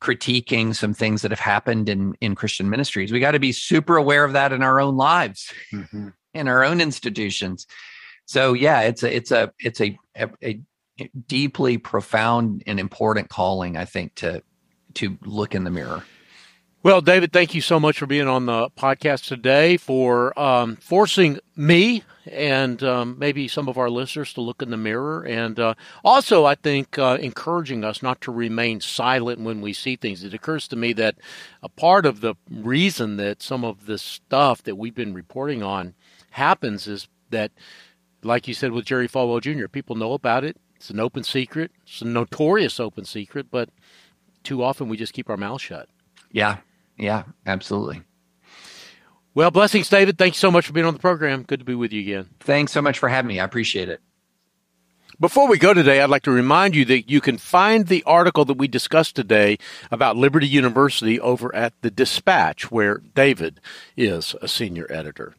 critiquing 0.00 0.74
some 0.74 0.94
things 0.94 1.22
that 1.22 1.30
have 1.30 1.40
happened 1.40 1.88
in 1.88 2.14
in 2.20 2.34
christian 2.34 2.70
ministries 2.70 3.12
we 3.12 3.20
got 3.20 3.32
to 3.32 3.40
be 3.40 3.52
super 3.52 3.96
aware 3.96 4.24
of 4.24 4.32
that 4.32 4.52
in 4.52 4.62
our 4.62 4.80
own 4.80 4.96
lives 4.96 5.52
mm-hmm. 5.72 6.08
in 6.34 6.48
our 6.48 6.64
own 6.64 6.80
institutions. 6.80 7.66
So 8.26 8.52
yeah 8.52 8.80
it's 8.82 9.02
a 9.02 9.14
it's 9.14 9.30
a 9.30 9.52
it's 9.58 9.80
a, 9.80 9.98
a, 10.16 10.28
a 10.42 10.60
deeply 11.26 11.78
profound 11.78 12.62
and 12.66 12.80
important 12.80 13.28
calling, 13.28 13.76
I 13.76 13.84
think, 13.84 14.14
to 14.16 14.42
to 14.94 15.18
look 15.24 15.54
in 15.54 15.64
the 15.64 15.70
mirror. 15.70 16.04
Well, 16.82 17.00
David, 17.00 17.32
thank 17.32 17.54
you 17.54 17.60
so 17.60 17.80
much 17.80 17.98
for 17.98 18.06
being 18.06 18.28
on 18.28 18.46
the 18.46 18.70
podcast 18.70 19.26
today, 19.26 19.76
for 19.76 20.38
um, 20.38 20.76
forcing 20.76 21.40
me 21.56 22.04
and 22.24 22.82
um, 22.84 23.18
maybe 23.18 23.48
some 23.48 23.68
of 23.68 23.76
our 23.78 23.90
listeners 23.90 24.32
to 24.34 24.40
look 24.40 24.62
in 24.62 24.70
the 24.70 24.76
mirror, 24.76 25.24
and 25.24 25.58
uh, 25.58 25.74
also, 26.04 26.44
I 26.44 26.54
think, 26.54 26.98
uh, 26.98 27.18
encouraging 27.20 27.84
us 27.84 28.02
not 28.02 28.20
to 28.22 28.32
remain 28.32 28.80
silent 28.80 29.40
when 29.40 29.60
we 29.60 29.72
see 29.72 29.96
things. 29.96 30.22
It 30.22 30.34
occurs 30.34 30.68
to 30.68 30.76
me 30.76 30.92
that 30.94 31.16
a 31.62 31.68
part 31.68 32.06
of 32.06 32.20
the 32.20 32.36
reason 32.50 33.16
that 33.16 33.42
some 33.42 33.64
of 33.64 33.86
this 33.86 34.02
stuff 34.02 34.62
that 34.62 34.76
we've 34.76 34.94
been 34.94 35.14
reporting 35.14 35.62
on 35.62 35.94
happens 36.30 36.86
is 36.86 37.08
that, 37.30 37.50
like 38.22 38.46
you 38.46 38.54
said 38.54 38.72
with 38.72 38.84
Jerry 38.84 39.08
Falwell 39.08 39.40
Jr., 39.40 39.66
people 39.66 39.96
know 39.96 40.12
about 40.12 40.44
it, 40.44 40.56
it's 40.78 40.90
an 40.90 41.00
open 41.00 41.24
secret. 41.24 41.72
It's 41.82 42.02
a 42.02 42.06
notorious 42.06 42.78
open 42.78 43.04
secret, 43.04 43.50
but 43.50 43.68
too 44.44 44.62
often 44.62 44.88
we 44.88 44.96
just 44.96 45.12
keep 45.12 45.28
our 45.28 45.36
mouth 45.36 45.60
shut. 45.60 45.88
Yeah. 46.30 46.58
Yeah, 46.96 47.24
absolutely. 47.46 48.02
Well, 49.34 49.50
blessings, 49.50 49.88
David. 49.88 50.18
Thank 50.18 50.34
you 50.34 50.38
so 50.38 50.50
much 50.50 50.66
for 50.66 50.72
being 50.72 50.86
on 50.86 50.94
the 50.94 51.00
program. 51.00 51.42
Good 51.42 51.58
to 51.58 51.64
be 51.64 51.74
with 51.74 51.92
you 51.92 52.00
again. 52.00 52.30
Thanks 52.40 52.72
so 52.72 52.80
much 52.80 52.98
for 52.98 53.08
having 53.08 53.28
me. 53.28 53.40
I 53.40 53.44
appreciate 53.44 53.88
it. 53.88 54.00
Before 55.20 55.48
we 55.48 55.58
go 55.58 55.74
today, 55.74 56.00
I'd 56.00 56.10
like 56.10 56.22
to 56.22 56.30
remind 56.30 56.76
you 56.76 56.84
that 56.84 57.10
you 57.10 57.20
can 57.20 57.38
find 57.38 57.88
the 57.88 58.04
article 58.04 58.44
that 58.44 58.56
we 58.56 58.68
discussed 58.68 59.16
today 59.16 59.58
about 59.90 60.16
Liberty 60.16 60.46
University 60.46 61.18
over 61.18 61.52
at 61.54 61.72
the 61.82 61.90
Dispatch, 61.90 62.70
where 62.70 62.98
David 62.98 63.60
is 63.96 64.36
a 64.40 64.46
senior 64.46 64.86
editor. 64.88 65.34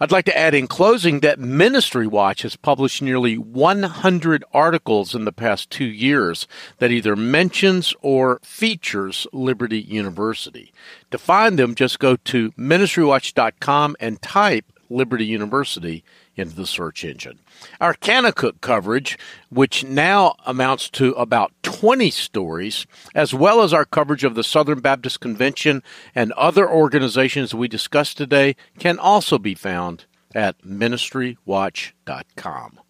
I'd 0.00 0.12
like 0.12 0.24
to 0.26 0.36
add 0.36 0.54
in 0.54 0.66
closing 0.66 1.20
that 1.20 1.38
Ministry 1.38 2.06
Watch 2.06 2.42
has 2.42 2.56
published 2.56 3.02
nearly 3.02 3.36
100 3.36 4.44
articles 4.52 5.14
in 5.14 5.24
the 5.24 5.32
past 5.32 5.70
two 5.70 5.84
years 5.84 6.46
that 6.78 6.90
either 6.90 7.16
mentions 7.16 7.94
or 8.02 8.40
features 8.42 9.26
Liberty 9.32 9.80
University. 9.80 10.72
To 11.10 11.18
find 11.18 11.58
them, 11.58 11.74
just 11.74 11.98
go 11.98 12.16
to 12.16 12.52
ministrywatch.com 12.52 13.96
and 14.00 14.22
type 14.22 14.64
Liberty 14.88 15.26
University 15.26 16.04
into 16.40 16.56
the 16.56 16.66
search 16.66 17.04
engine. 17.04 17.38
Our 17.80 17.94
Kanakuk 17.94 18.60
coverage, 18.60 19.16
which 19.50 19.84
now 19.84 20.34
amounts 20.44 20.90
to 20.90 21.12
about 21.12 21.52
20 21.62 22.10
stories, 22.10 22.88
as 23.14 23.32
well 23.32 23.62
as 23.62 23.72
our 23.72 23.84
coverage 23.84 24.24
of 24.24 24.34
the 24.34 24.42
Southern 24.42 24.80
Baptist 24.80 25.20
Convention 25.20 25.84
and 26.14 26.32
other 26.32 26.68
organizations 26.68 27.54
we 27.54 27.68
discussed 27.68 28.16
today, 28.16 28.56
can 28.78 28.98
also 28.98 29.38
be 29.38 29.54
found 29.54 30.06
at 30.34 30.60
ministrywatch.com. 30.62 32.80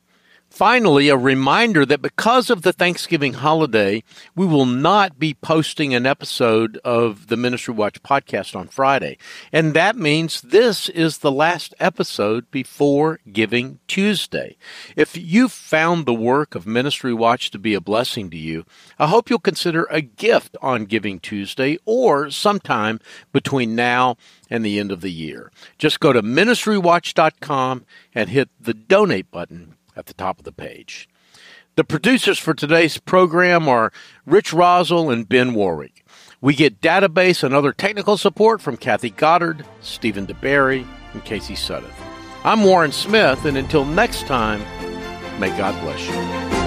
Finally, 0.51 1.09
a 1.09 1.17
reminder 1.17 1.87
that 1.87 2.03
because 2.03 2.51
of 2.51 2.63
the 2.63 2.73
Thanksgiving 2.73 3.35
holiday, 3.35 4.03
we 4.35 4.45
will 4.45 4.67
not 4.67 5.17
be 5.17 5.33
posting 5.33 5.95
an 5.95 6.07
episode 6.07 6.77
of 6.85 7.29
the 7.29 7.37
Ministry 7.37 7.73
Watch 7.73 8.03
podcast 8.03 8.57
on 8.57 8.67
Friday. 8.67 9.17
And 9.53 9.75
that 9.75 9.95
means 9.95 10.41
this 10.41 10.89
is 10.89 11.19
the 11.19 11.31
last 11.31 11.73
episode 11.79 12.51
before 12.51 13.21
Giving 13.33 13.79
Tuesday. 13.87 14.57
If 14.97 15.17
you 15.17 15.49
found 15.49 16.05
the 16.05 16.13
work 16.13 16.57
of 16.57 16.67
Ministry 16.67 17.15
Watch 17.15 17.53
to 17.53 17.59
be 17.59 17.75
a 17.75 17.81
blessing 17.81 18.29
to 18.31 18.37
you, 18.37 18.67
I 18.99 19.07
hope 19.07 19.31
you'll 19.31 19.39
consider 19.39 19.85
a 19.85 20.01
gift 20.01 20.57
on 20.61 20.85
Giving 20.87 21.21
Tuesday 21.21 21.79
or 21.85 22.29
sometime 22.29 22.99
between 23.33 23.77
now 23.77 24.17
and 24.51 24.65
the 24.65 24.81
end 24.81 24.91
of 24.91 25.01
the 25.01 25.13
year. 25.13 25.53
Just 25.79 26.01
go 26.01 26.13
to 26.13 26.23
ministrywatch.com 26.23 27.87
and 28.17 28.29
hit 28.29 28.51
the 28.61 28.75
donate 28.75 29.31
button 29.31 29.77
at 30.01 30.07
the 30.07 30.15
top 30.15 30.39
of 30.39 30.45
the 30.45 30.51
page. 30.51 31.09
The 31.77 31.85
producers 31.85 32.39
for 32.39 32.53
today's 32.53 32.99
program 32.99 33.69
are 33.69 33.93
Rich 34.27 34.53
Rosell 34.53 35.13
and 35.13 35.29
Ben 35.29 35.55
Warwick. 35.55 36.05
We 36.41 36.55
get 36.55 36.81
database 36.81 37.45
and 37.45 37.55
other 37.55 37.73
technical 37.73 38.17
support 38.17 38.61
from 38.61 38.77
Kathy 38.77 39.11
Goddard, 39.11 39.65
Stephen 39.81 40.27
DeBerry, 40.27 40.87
and 41.13 41.25
Casey 41.25 41.55
Sutton. 41.55 41.91
I'm 42.43 42.65
Warren 42.65 42.93
Smith, 42.93 43.45
and 43.45 43.57
until 43.57 43.85
next 43.85 44.27
time, 44.27 44.61
may 45.39 45.57
God 45.57 45.81
bless 45.83 46.09
you. 46.09 46.60